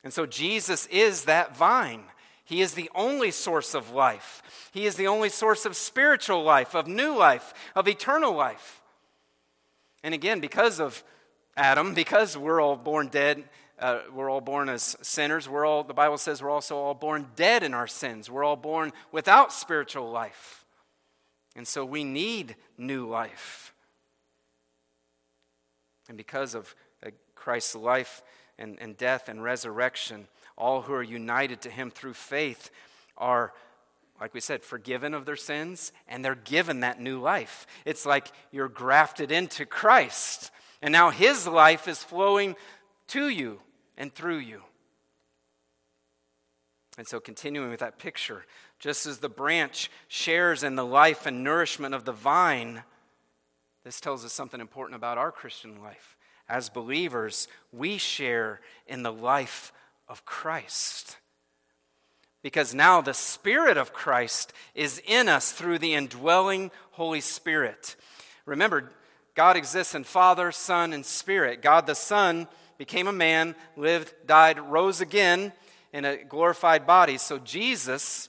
And 0.02 0.12
so 0.12 0.26
Jesus 0.26 0.86
is 0.86 1.24
that 1.24 1.56
vine. 1.56 2.04
He 2.44 2.62
is 2.62 2.74
the 2.74 2.90
only 2.94 3.30
source 3.30 3.74
of 3.74 3.92
life. 3.92 4.42
He 4.72 4.86
is 4.86 4.96
the 4.96 5.06
only 5.06 5.28
source 5.28 5.64
of 5.64 5.76
spiritual 5.76 6.42
life, 6.42 6.74
of 6.74 6.88
new 6.88 7.16
life, 7.16 7.54
of 7.76 7.86
eternal 7.86 8.32
life. 8.32 8.80
And 10.02 10.14
again, 10.14 10.40
because 10.40 10.80
of 10.80 11.04
Adam, 11.60 11.94
because 11.94 12.36
we're 12.36 12.60
all 12.60 12.76
born 12.76 13.08
dead 13.08 13.44
uh, 13.80 14.00
we're 14.12 14.28
all 14.28 14.42
born 14.42 14.68
as 14.68 14.94
sinners. 15.00 15.48
We're 15.48 15.64
all, 15.64 15.82
the 15.82 15.94
Bible 15.94 16.18
says 16.18 16.42
we're 16.42 16.50
also 16.50 16.76
all 16.76 16.92
born 16.92 17.28
dead 17.34 17.62
in 17.62 17.72
our 17.72 17.86
sins. 17.86 18.30
We're 18.30 18.44
all 18.44 18.56
born 18.56 18.92
without 19.10 19.54
spiritual 19.54 20.10
life. 20.10 20.66
And 21.56 21.66
so 21.66 21.84
we 21.84 22.04
need 22.04 22.56
new 22.76 23.08
life. 23.08 23.72
And 26.08 26.18
because 26.18 26.54
of 26.54 26.74
uh, 27.04 27.10
Christ's 27.34 27.74
life 27.74 28.22
and, 28.58 28.76
and 28.80 28.98
death 28.98 29.30
and 29.30 29.42
resurrection, 29.42 30.28
all 30.58 30.82
who 30.82 30.92
are 30.92 31.02
united 31.02 31.62
to 31.62 31.70
him 31.70 31.90
through 31.90 32.14
faith 32.14 32.70
are, 33.16 33.54
like 34.20 34.34
we 34.34 34.40
said, 34.40 34.62
forgiven 34.62 35.14
of 35.14 35.24
their 35.24 35.36
sins 35.36 35.90
and 36.06 36.22
they're 36.22 36.34
given 36.34 36.80
that 36.80 37.00
new 37.00 37.18
life. 37.18 37.66
It's 37.86 38.04
like 38.04 38.30
you're 38.50 38.68
grafted 38.68 39.32
into 39.32 39.64
Christ. 39.64 40.50
And 40.82 40.92
now 40.92 41.10
his 41.10 41.46
life 41.46 41.88
is 41.88 42.02
flowing 42.02 42.56
to 43.08 43.28
you 43.28 43.60
and 43.96 44.14
through 44.14 44.38
you. 44.38 44.62
And 46.98 47.06
so, 47.06 47.20
continuing 47.20 47.70
with 47.70 47.80
that 47.80 47.98
picture, 47.98 48.44
just 48.78 49.06
as 49.06 49.18
the 49.18 49.28
branch 49.28 49.90
shares 50.08 50.62
in 50.62 50.76
the 50.76 50.84
life 50.84 51.26
and 51.26 51.44
nourishment 51.44 51.94
of 51.94 52.04
the 52.04 52.12
vine, 52.12 52.82
this 53.84 54.00
tells 54.00 54.24
us 54.24 54.32
something 54.32 54.60
important 54.60 54.96
about 54.96 55.18
our 55.18 55.32
Christian 55.32 55.80
life. 55.80 56.16
As 56.48 56.68
believers, 56.68 57.46
we 57.72 57.96
share 57.96 58.60
in 58.86 59.02
the 59.02 59.12
life 59.12 59.72
of 60.08 60.24
Christ. 60.24 61.16
Because 62.42 62.74
now 62.74 63.00
the 63.00 63.14
Spirit 63.14 63.76
of 63.76 63.92
Christ 63.92 64.52
is 64.74 65.00
in 65.06 65.28
us 65.28 65.52
through 65.52 65.78
the 65.78 65.94
indwelling 65.94 66.70
Holy 66.92 67.20
Spirit. 67.20 67.96
Remember, 68.46 68.90
God 69.34 69.56
exists 69.56 69.94
in 69.94 70.04
Father, 70.04 70.52
Son, 70.52 70.92
and 70.92 71.04
Spirit. 71.04 71.62
God 71.62 71.86
the 71.86 71.94
Son 71.94 72.48
became 72.78 73.06
a 73.06 73.12
man, 73.12 73.54
lived, 73.76 74.14
died, 74.26 74.58
rose 74.58 75.00
again 75.00 75.52
in 75.92 76.04
a 76.04 76.24
glorified 76.24 76.86
body. 76.86 77.18
So 77.18 77.38
Jesus, 77.38 78.28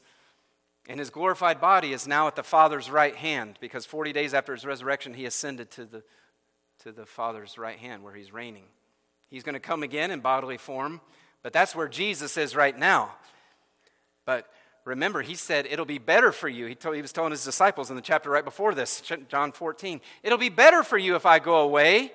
in 0.88 1.00
his 1.00 1.10
glorified 1.10 1.62
body, 1.62 1.94
is 1.94 2.08
now 2.08 2.28
at 2.28 2.36
the 2.36 2.44
Father's 2.44 2.90
right 2.90 3.16
hand 3.16 3.58
because 3.62 3.86
40 3.86 4.14
days 4.14 4.34
after 4.34 4.54
his 4.54 4.66
resurrection, 4.66 5.14
he 5.14 5.26
ascended 5.26 5.72
to 5.72 5.86
the, 5.86 6.04
to 6.84 6.92
the 6.92 7.06
Father's 7.06 7.58
right 7.58 7.78
hand 7.78 8.04
where 8.04 8.14
he's 8.14 8.34
reigning. 8.34 8.66
He's 9.30 9.44
going 9.44 9.54
to 9.54 9.60
come 9.60 9.84
again 9.84 10.12
in 10.12 10.20
bodily 10.20 10.58
form, 10.58 11.00
but 11.44 11.54
that's 11.54 11.76
where 11.76 11.88
Jesus 11.88 12.36
is 12.36 12.56
right 12.56 12.78
now. 12.78 13.16
But 14.26 14.52
remember, 14.86 15.22
he 15.22 15.36
said, 15.36 15.66
It'll 15.66 15.86
be 15.86 15.98
better 15.98 16.32
for 16.32 16.50
you. 16.50 16.66
He, 16.66 16.76
told, 16.76 16.96
he 16.96 17.02
was 17.02 17.12
telling 17.12 17.32
his 17.32 17.44
disciples 17.44 17.90
in 17.90 17.96
the 17.96 18.02
chapter 18.02 18.30
right 18.30 18.46
before 18.46 18.74
this, 18.74 19.02
John 19.30 19.52
14, 19.52 20.02
It'll 20.24 20.38
be 20.38 20.50
better 20.50 20.84
for 20.84 20.98
you 20.98 21.16
if 21.16 21.26
I 21.26 21.40
go 21.40 21.58
away 21.58 22.12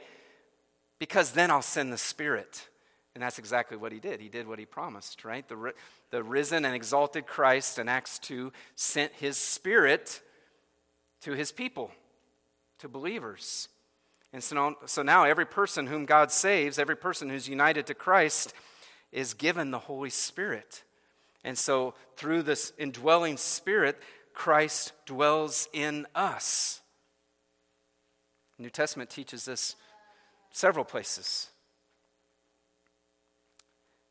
because 0.98 1.32
then 1.32 1.50
I'll 1.50 1.62
send 1.62 1.92
the 1.92 1.98
Spirit. 1.98 2.68
And 3.14 3.22
that's 3.22 3.38
exactly 3.38 3.78
what 3.78 3.92
he 3.92 3.98
did. 3.98 4.20
He 4.20 4.28
did 4.28 4.46
what 4.46 4.58
he 4.58 4.66
promised, 4.66 5.24
right? 5.24 5.48
The, 5.48 5.72
the 6.10 6.22
risen 6.22 6.66
and 6.66 6.74
exalted 6.74 7.26
Christ 7.26 7.78
in 7.78 7.88
Acts 7.88 8.18
2 8.18 8.52
sent 8.74 9.14
his 9.14 9.38
Spirit 9.38 10.20
to 11.22 11.32
his 11.32 11.50
people, 11.50 11.90
to 12.78 12.88
believers. 12.88 13.68
And 14.34 14.44
so 14.44 14.54
now, 14.54 14.76
so 14.84 15.02
now 15.02 15.24
every 15.24 15.46
person 15.46 15.86
whom 15.86 16.04
God 16.04 16.30
saves, 16.30 16.78
every 16.78 16.96
person 16.96 17.30
who's 17.30 17.48
united 17.48 17.86
to 17.86 17.94
Christ, 17.94 18.52
is 19.12 19.32
given 19.32 19.70
the 19.70 19.78
Holy 19.78 20.10
Spirit. 20.10 20.82
And 21.46 21.56
so 21.56 21.94
through 22.16 22.42
this 22.42 22.72
indwelling 22.76 23.36
Spirit, 23.36 24.02
Christ 24.34 24.92
dwells 25.06 25.68
in 25.72 26.06
us. 26.12 26.82
New 28.58 28.68
Testament 28.68 29.10
teaches 29.10 29.44
this 29.44 29.76
several 30.50 30.84
places. 30.84 31.48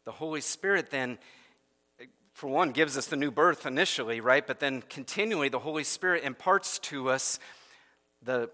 The 0.05 0.13
Holy 0.13 0.39
Spirit 0.39 0.91
then, 0.91 1.17
for 2.31 2.47
one, 2.47 2.71
gives 2.71 2.95
us 2.97 3.07
the 3.07 3.17
new 3.17 3.31
birth 3.31 3.65
initially, 3.65 4.21
right? 4.21 4.47
But 4.47 4.61
then 4.61 4.81
continually, 4.83 5.49
the 5.49 5.59
Holy 5.59 5.83
Spirit 5.83 6.23
imparts 6.23 6.79
to 6.79 7.09
us 7.09 7.37
the 8.23 8.49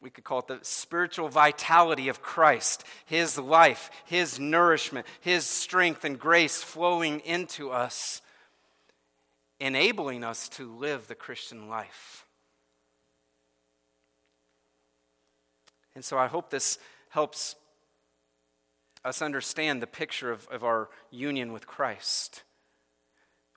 we 0.00 0.10
could 0.10 0.24
call 0.24 0.40
it 0.40 0.48
the 0.48 0.58
spiritual 0.60 1.30
vitality 1.30 2.08
of 2.08 2.20
Christ, 2.20 2.84
His 3.06 3.38
life, 3.38 3.90
His 4.04 4.38
nourishment, 4.38 5.06
His 5.22 5.46
strength 5.46 6.04
and 6.04 6.20
grace 6.20 6.62
flowing 6.62 7.20
into 7.20 7.70
us, 7.70 8.20
enabling 9.64 10.22
us 10.22 10.48
to 10.50 10.70
live 10.70 11.08
the 11.08 11.14
Christian 11.14 11.68
life. 11.68 12.26
And 15.94 16.04
so 16.04 16.18
I 16.18 16.26
hope 16.26 16.50
this 16.50 16.78
helps 17.08 17.56
us 19.04 19.22
understand 19.22 19.80
the 19.80 19.86
picture 19.86 20.30
of, 20.30 20.46
of 20.48 20.64
our 20.64 20.90
union 21.10 21.52
with 21.52 21.66
Christ. 21.66 22.42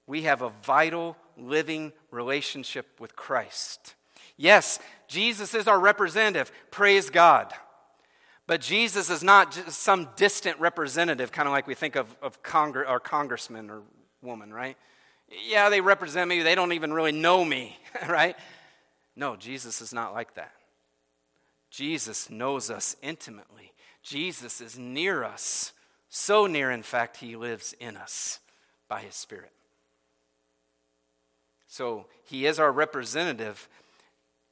We 0.05 0.21
have 0.23 0.41
a 0.41 0.53
vital, 0.63 1.17
living 1.35 1.91
relationship 2.09 2.85
with 2.99 3.15
Christ. 3.17 3.95
Yes, 4.37 4.79
Jesus 5.09 5.53
is 5.53 5.67
our 5.67 5.79
representative. 5.79 6.51
Praise 6.71 7.09
God. 7.09 7.51
But 8.45 8.61
Jesus 8.61 9.09
is 9.09 9.23
not 9.23 9.51
just 9.51 9.79
some 9.79 10.07
distant 10.15 10.57
representative, 10.59 11.33
kind 11.33 11.49
of 11.49 11.51
like 11.51 11.67
we 11.67 11.75
think 11.75 11.97
of, 11.97 12.15
of 12.21 12.41
Congre- 12.43 12.87
our 12.87 12.99
congressman 12.99 13.69
or 13.69 13.81
woman, 14.21 14.53
right? 14.53 14.77
Yeah, 15.29 15.69
they 15.69 15.81
represent 15.81 16.29
me. 16.29 16.41
They 16.41 16.55
don't 16.55 16.73
even 16.73 16.93
really 16.93 17.11
know 17.11 17.43
me, 17.43 17.77
right? 18.07 18.35
No, 19.15 19.35
Jesus 19.35 19.81
is 19.81 19.93
not 19.93 20.13
like 20.13 20.35
that. 20.35 20.53
Jesus 21.69 22.29
knows 22.29 22.69
us 22.69 22.95
intimately. 23.01 23.73
Jesus 24.01 24.61
is 24.61 24.79
near 24.79 25.23
us, 25.23 25.73
so 26.07 26.47
near, 26.47 26.71
in 26.71 26.83
fact, 26.83 27.17
he 27.17 27.35
lives 27.35 27.73
in 27.79 27.97
us 27.97 28.39
by 28.87 29.01
his 29.01 29.15
Spirit. 29.15 29.51
So 31.67 32.05
he 32.23 32.45
is 32.45 32.59
our 32.59 32.71
representative, 32.71 33.67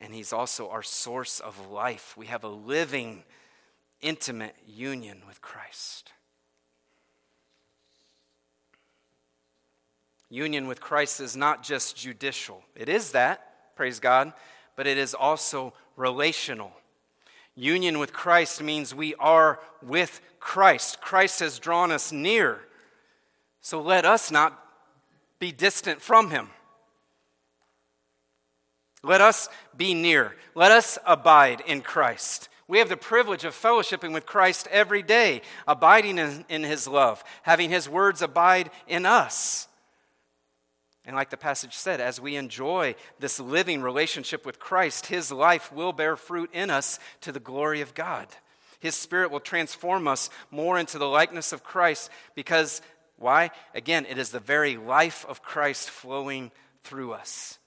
and 0.02 0.14
he's 0.14 0.34
also 0.34 0.70
our 0.70 0.84
source 0.84 1.40
of 1.40 1.70
life. 1.70 2.16
We 2.18 2.26
have 2.26 2.44
a 2.44 2.50
living, 2.50 3.24
intimate 4.02 4.56
union 4.68 5.22
with 5.26 5.42
Christ. 5.42 6.12
Union 10.30 10.68
with 10.68 10.82
Christ 10.82 11.20
is 11.20 11.36
not 11.36 11.64
just 11.64 11.96
judicial, 11.96 12.64
it 12.76 12.90
is 12.90 13.12
that, 13.12 13.76
praise 13.76 14.00
God, 14.00 14.34
but 14.76 14.88
it 14.88 14.98
is 14.98 15.14
also 15.14 15.74
relational. 15.96 16.72
Union 17.56 18.00
with 18.00 18.12
Christ 18.12 18.62
means 18.62 18.94
we 18.94 19.16
are 19.16 19.60
with 19.82 20.20
Christ. 20.40 21.00
Christ 21.00 21.40
has 21.40 21.58
drawn 21.58 21.92
us 21.92 22.12
near. 22.12 22.60
So 23.62 23.82
let 23.82 24.04
us 24.06 24.30
not 24.30 24.62
be 25.40 25.52
distant 25.52 26.02
from 26.02 26.32
him. 26.32 26.50
Let 29.04 29.22
us 29.22 29.48
be 29.78 29.94
near. 29.94 30.36
Let 30.54 30.72
us 30.72 30.98
abide 31.06 31.62
in 31.66 31.82
Christ. 31.82 32.50
We 32.68 32.80
have 32.80 32.90
the 32.90 32.98
privilege 32.98 33.44
of 33.44 33.54
fellowshipping 33.54 34.12
with 34.12 34.26
Christ 34.26 34.68
every 34.72 35.04
day, 35.04 35.42
abiding 35.68 36.18
in, 36.18 36.46
in, 36.50 36.64
his 36.64 36.88
love, 36.88 37.24
having 37.44 37.70
his 37.70 37.88
words 37.88 38.22
abide 38.22 38.72
in 38.88 39.06
us. 39.06 39.68
And 41.06 41.16
like 41.16 41.30
the 41.30 41.38
passage 41.38 41.76
said, 41.76 42.02
as 42.02 42.20
we 42.20 42.36
enjoy 42.36 42.96
this 43.20 43.40
living 43.40 43.82
relationship 43.82 44.46
with 44.46 44.60
Christ, 44.60 45.06
his 45.08 45.32
life 45.32 45.72
will 45.72 45.94
bear 45.94 46.16
fruit 46.16 46.50
in 46.52 46.70
us 46.72 46.98
to 47.22 47.32
the 47.32 47.40
glory 47.40 47.82
of 47.82 47.94
God. 47.94 48.28
His 48.80 48.96
spirit 48.96 49.32
will 49.32 49.40
transform 49.40 50.08
us 50.08 50.30
more 50.50 50.80
into 50.80 50.98
the 50.98 51.08
likeness 51.08 51.54
of 51.54 51.64
Christ 51.64 52.10
because, 52.34 52.82
why? 53.18 53.52
Again, 53.74 54.06
it 54.08 54.18
is 54.18 54.32
the 54.32 54.40
very 54.40 54.78
life 54.78 55.26
of 55.30 55.44
Christ 55.44 55.90
flowing 55.90 56.52
through 56.84 57.14
us. 57.14 57.60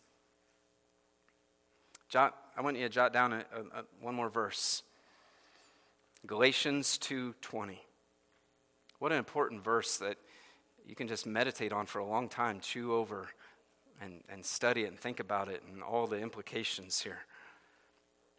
Jot, 2.09 2.35
I 2.57 2.63
want 2.63 2.77
you 2.77 2.85
to 2.85 2.89
jot 2.89 3.13
down 3.13 3.33
a, 3.33 3.37
a, 3.37 3.81
a, 3.81 3.85
one 4.01 4.15
more 4.15 4.29
verse. 4.29 4.83
Galatians 6.27 6.99
2:20. 6.99 7.79
What 8.99 9.13
an 9.13 9.19
important 9.19 9.63
verse 9.63 9.99
that 9.99 10.17
you 10.89 10.95
can 10.95 11.07
just 11.07 11.27
meditate 11.27 11.73
on 11.73 11.85
for 11.85 11.99
a 11.99 12.05
long 12.05 12.29
time, 12.29 12.61
chew 12.61 12.95
over 12.95 13.29
and, 14.01 14.25
and 14.31 14.45
study 14.45 14.85
it 14.85 14.89
and 14.89 14.99
think 14.99 15.21
about 15.21 15.49
it 15.49 15.63
and 15.71 15.83
all 15.83 16.07
the 16.07 16.19
implications 16.19 17.03
here. 17.03 17.19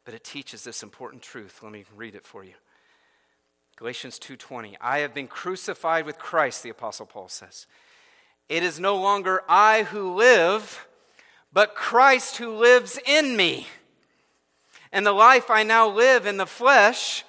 But 0.04 0.16
it 0.16 0.24
teaches 0.24 0.64
this 0.64 0.82
important 0.82 1.22
truth. 1.22 1.60
Let 1.62 1.72
me 1.72 1.86
read 1.96 2.16
it 2.16 2.26
for 2.26 2.44
you. 2.44 2.56
Galatians 3.76 4.18
2:20. 4.18 4.76
I 4.82 5.00
have 5.00 5.14
been 5.14 5.28
crucified 5.28 6.06
with 6.06 6.18
Christ, 6.18 6.64
the 6.64 6.72
apostle 6.72 7.06
Paul 7.06 7.30
says. 7.30 7.68
It 8.50 8.64
is 8.64 8.80
no 8.80 8.98
longer 8.98 9.44
I 9.48 9.84
who 9.84 10.16
live, 10.16 10.88
but 11.54 11.76
Christ 11.76 12.38
who 12.38 12.56
lives 12.56 12.98
in 13.06 13.38
me. 13.38 13.68
And 14.92 15.06
the 15.06 15.12
life 15.12 15.52
I 15.52 15.62
now 15.62 15.88
live 15.88 16.26
in 16.26 16.38
the 16.38 16.48
flesh, 16.48 17.24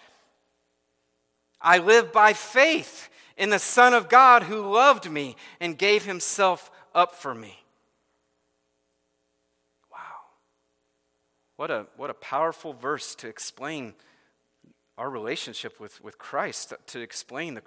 I 1.60 1.76
live 1.76 2.10
by 2.10 2.32
faith 2.32 3.09
in 3.40 3.48
the 3.48 3.58
Son 3.58 3.94
of 3.94 4.10
God 4.10 4.44
who 4.44 4.60
loved 4.60 5.10
me 5.10 5.34
and 5.60 5.78
gave 5.78 6.04
himself 6.04 6.70
up 6.94 7.14
for 7.14 7.34
me. 7.34 7.58
Wow. 9.90 9.98
What 11.56 11.70
a, 11.70 11.86
what 11.96 12.10
a 12.10 12.14
powerful 12.14 12.74
verse 12.74 13.14
to 13.16 13.28
explain 13.28 13.94
our 14.98 15.08
relationship 15.08 15.80
with, 15.80 16.04
with 16.04 16.18
Christ, 16.18 16.74
to 16.88 17.00
explain 17.00 17.54
the, 17.54 17.62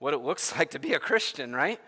what 0.00 0.12
it 0.12 0.18
looks 0.18 0.54
like 0.58 0.72
to 0.72 0.80
be 0.80 0.92
a 0.92 0.98
Christian, 0.98 1.54
right? 1.54 1.80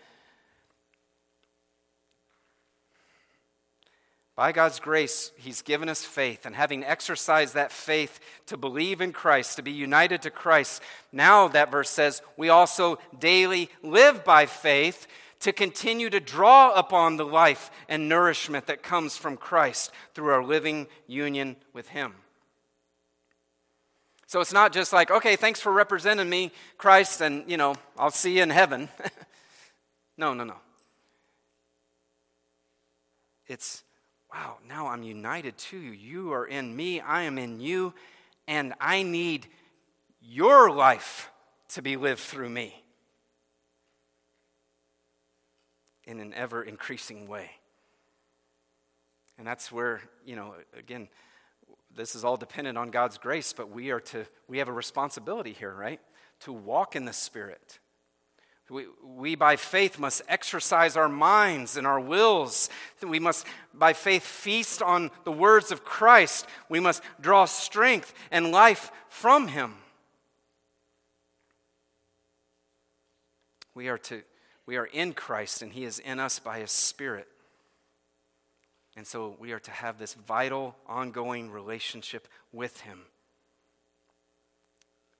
By 4.39 4.53
God's 4.53 4.79
grace, 4.79 5.33
He's 5.35 5.61
given 5.61 5.89
us 5.89 6.05
faith, 6.05 6.45
and 6.45 6.55
having 6.55 6.85
exercised 6.85 7.55
that 7.55 7.73
faith 7.73 8.21
to 8.45 8.55
believe 8.55 9.01
in 9.01 9.11
Christ, 9.11 9.57
to 9.57 9.61
be 9.61 9.73
united 9.73 10.21
to 10.21 10.31
Christ, 10.31 10.81
now 11.11 11.49
that 11.49 11.69
verse 11.69 11.89
says 11.89 12.21
we 12.37 12.47
also 12.47 12.99
daily 13.19 13.69
live 13.83 14.23
by 14.23 14.45
faith 14.45 15.07
to 15.41 15.51
continue 15.51 16.09
to 16.09 16.21
draw 16.21 16.71
upon 16.71 17.17
the 17.17 17.25
life 17.25 17.69
and 17.89 18.07
nourishment 18.07 18.67
that 18.67 18.81
comes 18.81 19.17
from 19.17 19.35
Christ 19.35 19.91
through 20.13 20.31
our 20.31 20.43
living 20.45 20.87
union 21.05 21.57
with 21.73 21.89
Him. 21.89 22.13
So 24.25 24.39
it's 24.39 24.53
not 24.53 24.71
just 24.71 24.93
like, 24.93 25.11
okay, 25.11 25.35
thanks 25.35 25.59
for 25.59 25.73
representing 25.73 26.29
me, 26.29 26.53
Christ, 26.77 27.19
and, 27.19 27.43
you 27.51 27.57
know, 27.57 27.75
I'll 27.97 28.09
see 28.09 28.37
you 28.37 28.43
in 28.43 28.51
heaven. 28.51 28.87
no, 30.17 30.33
no, 30.33 30.45
no. 30.45 30.55
It's 33.45 33.83
wow, 34.33 34.57
now 34.67 34.87
I'm 34.87 35.03
united 35.03 35.57
to 35.57 35.77
you. 35.77 35.91
You 35.91 36.33
are 36.33 36.45
in 36.45 36.75
me, 36.75 36.99
I 36.99 37.23
am 37.23 37.37
in 37.37 37.59
you, 37.59 37.93
and 38.47 38.73
I 38.79 39.03
need 39.03 39.47
your 40.21 40.71
life 40.71 41.31
to 41.69 41.81
be 41.81 41.97
lived 41.97 42.21
through 42.21 42.49
me 42.49 42.83
in 46.05 46.19
an 46.19 46.33
ever 46.33 46.63
increasing 46.63 47.27
way. 47.27 47.51
And 49.37 49.47
that's 49.47 49.71
where, 49.71 50.01
you 50.25 50.35
know, 50.35 50.55
again, 50.77 51.07
this 51.95 52.15
is 52.15 52.23
all 52.23 52.37
dependent 52.37 52.77
on 52.77 52.89
God's 52.89 53.17
grace, 53.17 53.53
but 53.53 53.69
we 53.69 53.91
are 53.91 53.99
to, 53.99 54.25
we 54.47 54.57
have 54.57 54.67
a 54.67 54.73
responsibility 54.73 55.53
here, 55.53 55.73
right? 55.73 56.01
To 56.41 56.53
walk 56.53 56.95
in 56.95 57.05
the 57.05 57.13
Spirit 57.13 57.79
we, 58.69 58.85
we, 59.03 59.35
by 59.35 59.55
faith, 59.55 59.97
must 59.97 60.21
exercise 60.27 60.95
our 60.95 61.09
minds 61.09 61.75
and 61.75 61.87
our 61.87 61.99
wills. 61.99 62.69
We 63.01 63.19
must, 63.19 63.45
by 63.73 63.93
faith, 63.93 64.23
feast 64.23 64.81
on 64.81 65.09
the 65.23 65.31
words 65.31 65.71
of 65.71 65.83
Christ. 65.83 66.45
We 66.69 66.79
must 66.79 67.01
draw 67.19 67.45
strength 67.45 68.13
and 68.31 68.51
life 68.51 68.91
from 69.07 69.47
Him. 69.47 69.75
We 73.73 73.87
are, 73.87 73.97
to, 73.97 74.21
we 74.65 74.77
are 74.77 74.85
in 74.85 75.13
Christ, 75.13 75.61
and 75.61 75.73
He 75.73 75.83
is 75.83 75.99
in 75.99 76.19
us 76.19 76.37
by 76.37 76.59
His 76.59 76.71
Spirit. 76.71 77.27
And 78.95 79.07
so 79.07 79.35
we 79.39 79.51
are 79.51 79.59
to 79.59 79.71
have 79.71 79.97
this 79.97 80.13
vital, 80.13 80.75
ongoing 80.85 81.49
relationship 81.49 82.27
with 82.51 82.81
Him. 82.81 83.01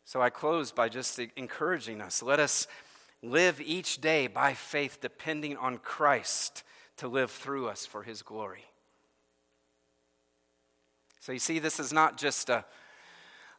So 0.05 0.21
I 0.21 0.29
close 0.29 0.71
by 0.71 0.89
just 0.89 1.19
encouraging 1.35 2.01
us. 2.01 2.21
Let 2.21 2.39
us 2.39 2.67
live 3.21 3.60
each 3.62 4.01
day 4.01 4.27
by 4.27 4.53
faith, 4.53 4.99
depending 5.01 5.58
on 5.58 5.77
Christ 5.77 6.63
to 6.97 7.08
live 7.08 7.32
through 7.32 7.67
us 7.67 7.86
for 7.86 8.03
his 8.03 8.21
glory. 8.21 8.65
So 11.19 11.32
you 11.32 11.39
see, 11.39 11.60
this 11.60 11.79
is 11.79 11.91
not 11.91 12.17
just 12.17 12.49
a, 12.49 12.63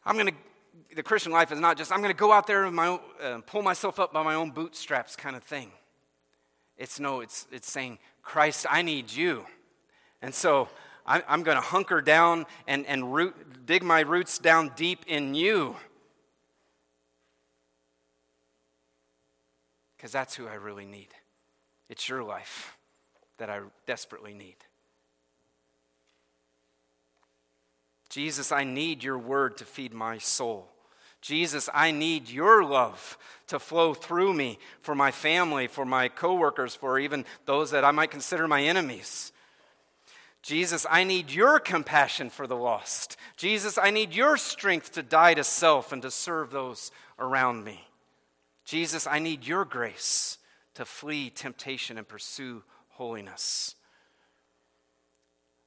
I'm 0.05 0.15
going 0.15 0.27
to, 0.27 0.95
the 0.95 1.03
Christian 1.03 1.31
life 1.31 1.51
is 1.51 1.59
not 1.59 1.77
just, 1.77 1.91
I'm 1.91 1.99
going 1.99 2.13
to 2.13 2.17
go 2.17 2.31
out 2.31 2.47
there 2.47 2.65
and 2.65 2.75
my, 2.75 2.99
uh, 3.21 3.39
pull 3.45 3.61
myself 3.61 3.99
up 3.99 4.11
by 4.11 4.23
my 4.23 4.35
own 4.35 4.51
bootstraps 4.51 5.15
kind 5.15 5.35
of 5.35 5.43
thing. 5.43 5.71
It's 6.77 6.99
no, 6.99 7.21
it's, 7.21 7.45
it's 7.51 7.71
saying, 7.71 7.99
Christ, 8.23 8.65
I 8.69 8.81
need 8.81 9.11
you. 9.11 9.45
And 10.21 10.33
so 10.33 10.69
I, 11.05 11.23
I'm 11.27 11.43
going 11.43 11.57
to 11.57 11.61
hunker 11.61 12.01
down 12.01 12.45
and, 12.67 12.85
and 12.87 13.13
root, 13.13 13.65
dig 13.65 13.83
my 13.83 14.01
roots 14.01 14.39
down 14.39 14.71
deep 14.75 15.05
in 15.07 15.35
you. 15.35 15.75
Because 20.01 20.11
that's 20.11 20.33
who 20.33 20.47
I 20.47 20.55
really 20.55 20.87
need. 20.87 21.09
It's 21.87 22.09
your 22.09 22.23
life 22.23 22.75
that 23.37 23.51
I 23.51 23.59
desperately 23.85 24.33
need. 24.33 24.55
Jesus, 28.09 28.51
I 28.51 28.63
need 28.63 29.03
your 29.03 29.19
word 29.19 29.57
to 29.57 29.63
feed 29.63 29.93
my 29.93 30.17
soul. 30.17 30.69
Jesus, 31.21 31.69
I 31.71 31.91
need 31.91 32.31
your 32.31 32.63
love 32.63 33.15
to 33.45 33.59
flow 33.59 33.93
through 33.93 34.33
me 34.33 34.57
for 34.79 34.95
my 34.95 35.11
family, 35.11 35.67
for 35.67 35.85
my 35.85 36.07
coworkers, 36.07 36.73
for 36.73 36.97
even 36.97 37.23
those 37.45 37.69
that 37.69 37.85
I 37.85 37.91
might 37.91 38.09
consider 38.09 38.47
my 38.47 38.63
enemies. 38.63 39.31
Jesus, 40.41 40.83
I 40.89 41.03
need 41.03 41.29
your 41.29 41.59
compassion 41.59 42.31
for 42.31 42.47
the 42.47 42.57
lost. 42.57 43.17
Jesus, 43.37 43.77
I 43.77 43.91
need 43.91 44.15
your 44.15 44.35
strength 44.35 44.93
to 44.93 45.03
die 45.03 45.35
to 45.35 45.43
self 45.43 45.91
and 45.91 46.01
to 46.01 46.09
serve 46.09 46.49
those 46.49 46.89
around 47.19 47.63
me. 47.63 47.85
Jesus, 48.71 49.05
I 49.05 49.19
need 49.19 49.45
your 49.45 49.65
grace 49.65 50.37
to 50.75 50.85
flee 50.85 51.29
temptation 51.29 51.97
and 51.97 52.07
pursue 52.07 52.63
holiness. 52.87 53.75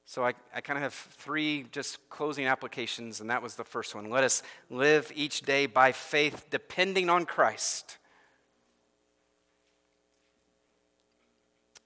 So 0.07 0.25
I, 0.25 0.33
I 0.51 0.61
kind 0.61 0.75
of 0.75 0.81
have 0.81 0.95
three 0.95 1.67
just 1.71 1.99
closing 2.09 2.47
applications, 2.47 3.21
and 3.21 3.29
that 3.29 3.43
was 3.43 3.57
the 3.57 3.63
first 3.63 3.93
one. 3.93 4.09
Let 4.09 4.23
us 4.23 4.41
live 4.71 5.11
each 5.13 5.41
day 5.41 5.67
by 5.67 5.91
faith, 5.91 6.47
depending 6.49 7.11
on 7.11 7.27
Christ 7.27 7.99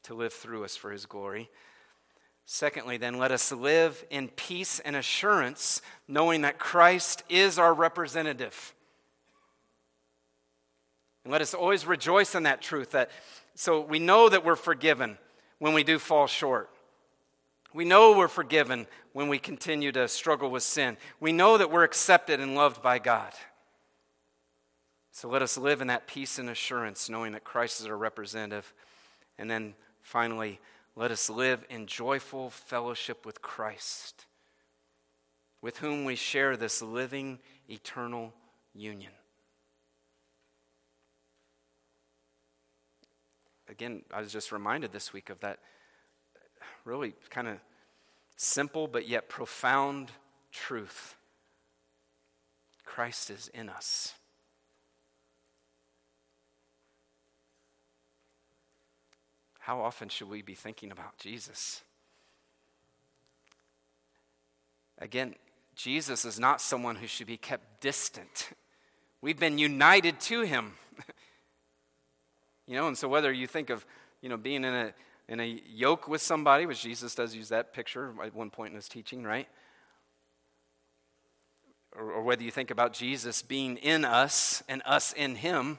to 0.03 0.13
live 0.13 0.31
through 0.31 0.63
us 0.63 0.77
for 0.77 0.89
his 0.89 1.05
glory. 1.05 1.49
Secondly, 2.45 2.95
then, 2.95 3.17
let 3.17 3.33
us 3.33 3.51
live 3.51 4.05
in 4.09 4.29
peace 4.29 4.79
and 4.79 4.95
assurance, 4.95 5.81
knowing 6.07 6.43
that 6.43 6.59
Christ 6.59 7.23
is 7.27 7.59
our 7.59 7.73
representative. 7.73 8.73
And 11.23 11.31
let 11.31 11.41
us 11.41 11.53
always 11.53 11.85
rejoice 11.85 12.35
in 12.35 12.43
that 12.43 12.61
truth 12.61 12.91
that 12.91 13.11
so 13.55 13.81
we 13.81 13.99
know 13.99 14.29
that 14.29 14.45
we're 14.45 14.55
forgiven 14.55 15.17
when 15.57 15.73
we 15.73 15.83
do 15.83 15.99
fall 15.99 16.27
short. 16.27 16.69
We 17.73 17.85
know 17.85 18.17
we're 18.17 18.27
forgiven 18.27 18.87
when 19.13 19.27
we 19.27 19.37
continue 19.37 19.91
to 19.91 20.07
struggle 20.07 20.49
with 20.49 20.63
sin. 20.63 20.97
We 21.19 21.31
know 21.31 21.57
that 21.57 21.69
we're 21.69 21.83
accepted 21.83 22.39
and 22.39 22.55
loved 22.55 22.81
by 22.81 22.99
God. 22.99 23.33
So 25.11 25.27
let 25.27 25.41
us 25.41 25.57
live 25.57 25.81
in 25.81 25.87
that 25.87 26.07
peace 26.07 26.39
and 26.39 26.49
assurance, 26.49 27.09
knowing 27.09 27.33
that 27.33 27.43
Christ 27.43 27.81
is 27.81 27.87
our 27.87 27.97
representative. 27.97 28.73
And 29.37 29.51
then 29.51 29.75
finally, 30.01 30.59
let 30.95 31.11
us 31.11 31.29
live 31.29 31.65
in 31.69 31.85
joyful 31.85 32.49
fellowship 32.49 33.25
with 33.25 33.41
Christ, 33.41 34.25
with 35.61 35.77
whom 35.79 36.05
we 36.05 36.15
share 36.15 36.55
this 36.55 36.81
living, 36.81 37.39
eternal 37.69 38.33
union. 38.73 39.11
Again, 43.69 44.01
I 44.13 44.19
was 44.19 44.31
just 44.31 44.51
reminded 44.51 44.91
this 44.91 45.13
week 45.13 45.29
of 45.29 45.39
that 45.41 45.59
really 46.85 47.13
kind 47.29 47.47
of 47.47 47.57
simple 48.35 48.87
but 48.87 49.07
yet 49.07 49.29
profound 49.29 50.11
truth 50.51 51.15
Christ 52.85 53.29
is 53.29 53.49
in 53.53 53.69
us. 53.69 54.13
How 59.59 59.79
often 59.81 60.09
should 60.09 60.29
we 60.29 60.41
be 60.41 60.55
thinking 60.55 60.91
about 60.91 61.17
Jesus? 61.19 61.83
Again, 64.97 65.35
Jesus 65.75 66.25
is 66.25 66.39
not 66.39 66.59
someone 66.59 66.95
who 66.95 67.07
should 67.07 67.27
be 67.27 67.37
kept 67.37 67.79
distant. 67.79 68.49
We've 69.21 69.39
been 69.39 69.59
united 69.59 70.19
to 70.21 70.41
him. 70.41 70.73
you 72.69 72.75
know, 72.75 72.87
and 72.87 72.95
so 72.95 73.07
whether 73.07 73.31
you 73.31 73.47
think 73.47 73.71
of, 73.71 73.83
you 74.21 74.29
know, 74.29 74.37
being 74.37 74.63
in 74.63 74.73
a 74.73 74.93
in 75.27 75.39
a 75.39 75.61
yoke 75.67 76.07
with 76.07 76.21
somebody, 76.21 76.65
which 76.65 76.81
Jesus 76.81 77.13
does 77.13 77.35
use 77.35 77.49
that 77.49 77.73
picture 77.73 78.13
at 78.23 78.33
one 78.33 78.49
point 78.49 78.71
in 78.71 78.75
his 78.75 78.87
teaching, 78.87 79.23
right? 79.23 79.47
Or, 81.95 82.11
or 82.11 82.23
whether 82.23 82.43
you 82.43 82.51
think 82.51 82.71
about 82.71 82.93
Jesus 82.93 83.41
being 83.41 83.77
in 83.77 84.05
us 84.05 84.63
and 84.67 84.81
us 84.85 85.13
in 85.13 85.35
him, 85.35 85.77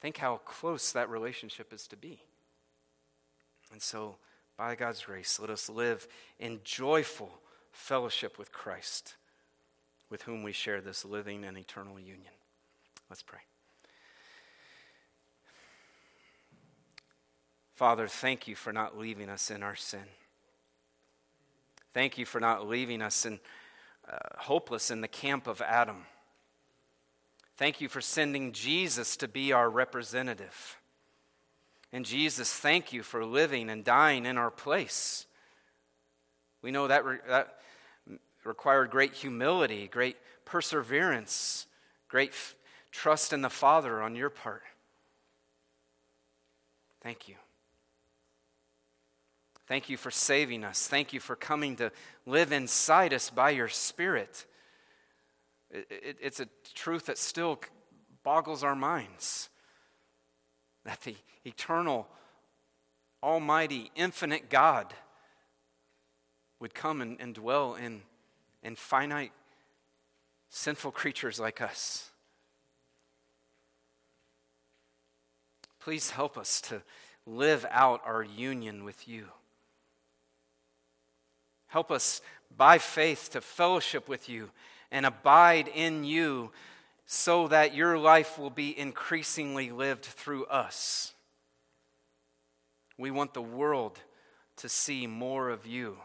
think 0.00 0.18
how 0.18 0.38
close 0.44 0.92
that 0.92 1.08
relationship 1.08 1.72
is 1.72 1.88
to 1.88 1.96
be. 1.96 2.20
And 3.72 3.82
so, 3.82 4.16
by 4.56 4.76
God's 4.76 5.02
grace, 5.02 5.40
let 5.40 5.50
us 5.50 5.68
live 5.68 6.06
in 6.38 6.60
joyful 6.62 7.40
fellowship 7.72 8.38
with 8.38 8.52
Christ, 8.52 9.14
with 10.08 10.22
whom 10.22 10.44
we 10.44 10.52
share 10.52 10.80
this 10.80 11.04
living 11.04 11.44
and 11.44 11.58
eternal 11.58 11.98
union. 11.98 12.32
Let's 13.10 13.22
pray. 13.22 13.40
Father, 17.74 18.06
thank 18.06 18.46
you 18.46 18.54
for 18.54 18.72
not 18.72 18.96
leaving 18.96 19.28
us 19.28 19.50
in 19.50 19.62
our 19.62 19.74
sin. 19.74 20.04
Thank 21.92 22.18
you 22.18 22.24
for 22.24 22.40
not 22.40 22.68
leaving 22.68 23.02
us 23.02 23.26
in, 23.26 23.40
uh, 24.08 24.16
hopeless 24.38 24.90
in 24.90 25.00
the 25.00 25.08
camp 25.08 25.46
of 25.46 25.60
Adam. 25.60 26.06
Thank 27.56 27.80
you 27.80 27.88
for 27.88 28.00
sending 28.00 28.52
Jesus 28.52 29.16
to 29.18 29.28
be 29.28 29.52
our 29.52 29.70
representative. 29.70 30.78
And 31.92 32.04
Jesus, 32.04 32.52
thank 32.52 32.92
you 32.92 33.04
for 33.04 33.24
living 33.24 33.70
and 33.70 33.84
dying 33.84 34.26
in 34.26 34.36
our 34.36 34.50
place. 34.50 35.26
We 36.62 36.72
know 36.72 36.88
that, 36.88 37.04
re- 37.04 37.18
that 37.28 37.58
required 38.44 38.90
great 38.90 39.14
humility, 39.14 39.86
great 39.86 40.16
perseverance, 40.44 41.66
great 42.08 42.30
f- 42.30 42.56
trust 42.90 43.32
in 43.32 43.42
the 43.42 43.50
Father 43.50 44.02
on 44.02 44.16
your 44.16 44.30
part. 44.30 44.62
Thank 47.00 47.28
you. 47.28 47.36
Thank 49.66 49.88
you 49.88 49.96
for 49.96 50.10
saving 50.10 50.64
us. 50.64 50.86
Thank 50.86 51.12
you 51.12 51.20
for 51.20 51.36
coming 51.36 51.76
to 51.76 51.90
live 52.26 52.52
inside 52.52 53.14
us 53.14 53.30
by 53.30 53.50
your 53.50 53.68
Spirit. 53.68 54.44
It, 55.70 55.86
it, 55.90 56.16
it's 56.20 56.40
a 56.40 56.48
truth 56.74 57.06
that 57.06 57.18
still 57.18 57.58
boggles 58.22 58.62
our 58.62 58.76
minds 58.76 59.48
that 60.84 61.00
the 61.00 61.16
eternal, 61.44 62.06
almighty, 63.22 63.90
infinite 63.96 64.50
God 64.50 64.92
would 66.60 66.74
come 66.74 67.00
and, 67.00 67.16
and 67.20 67.34
dwell 67.34 67.74
in, 67.74 68.02
in 68.62 68.76
finite, 68.76 69.32
sinful 70.50 70.92
creatures 70.92 71.40
like 71.40 71.60
us. 71.60 72.10
Please 75.80 76.10
help 76.10 76.38
us 76.38 76.60
to 76.62 76.82
live 77.26 77.66
out 77.70 78.00
our 78.04 78.22
union 78.22 78.84
with 78.84 79.08
you. 79.08 79.26
Help 81.74 81.90
us 81.90 82.20
by 82.56 82.78
faith 82.78 83.30
to 83.32 83.40
fellowship 83.40 84.08
with 84.08 84.28
you 84.28 84.50
and 84.92 85.04
abide 85.04 85.66
in 85.66 86.04
you 86.04 86.52
so 87.04 87.48
that 87.48 87.74
your 87.74 87.98
life 87.98 88.38
will 88.38 88.48
be 88.48 88.78
increasingly 88.78 89.72
lived 89.72 90.04
through 90.04 90.44
us. 90.44 91.14
We 92.96 93.10
want 93.10 93.34
the 93.34 93.42
world 93.42 93.98
to 94.58 94.68
see 94.68 95.08
more 95.08 95.50
of 95.50 95.66
you. 95.66 95.96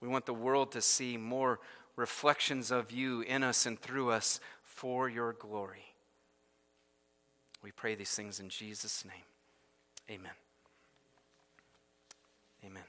We 0.00 0.08
want 0.08 0.24
the 0.24 0.32
world 0.32 0.72
to 0.72 0.80
see 0.80 1.18
more 1.18 1.60
reflections 1.94 2.70
of 2.70 2.90
you 2.90 3.20
in 3.20 3.42
us 3.42 3.66
and 3.66 3.78
through 3.78 4.10
us 4.10 4.40
for 4.62 5.10
your 5.10 5.34
glory. 5.34 5.84
We 7.62 7.72
pray 7.72 7.94
these 7.94 8.14
things 8.14 8.40
in 8.40 8.48
Jesus' 8.48 9.04
name. 9.04 10.16
Amen. 10.18 10.32
Amen. 12.64 12.84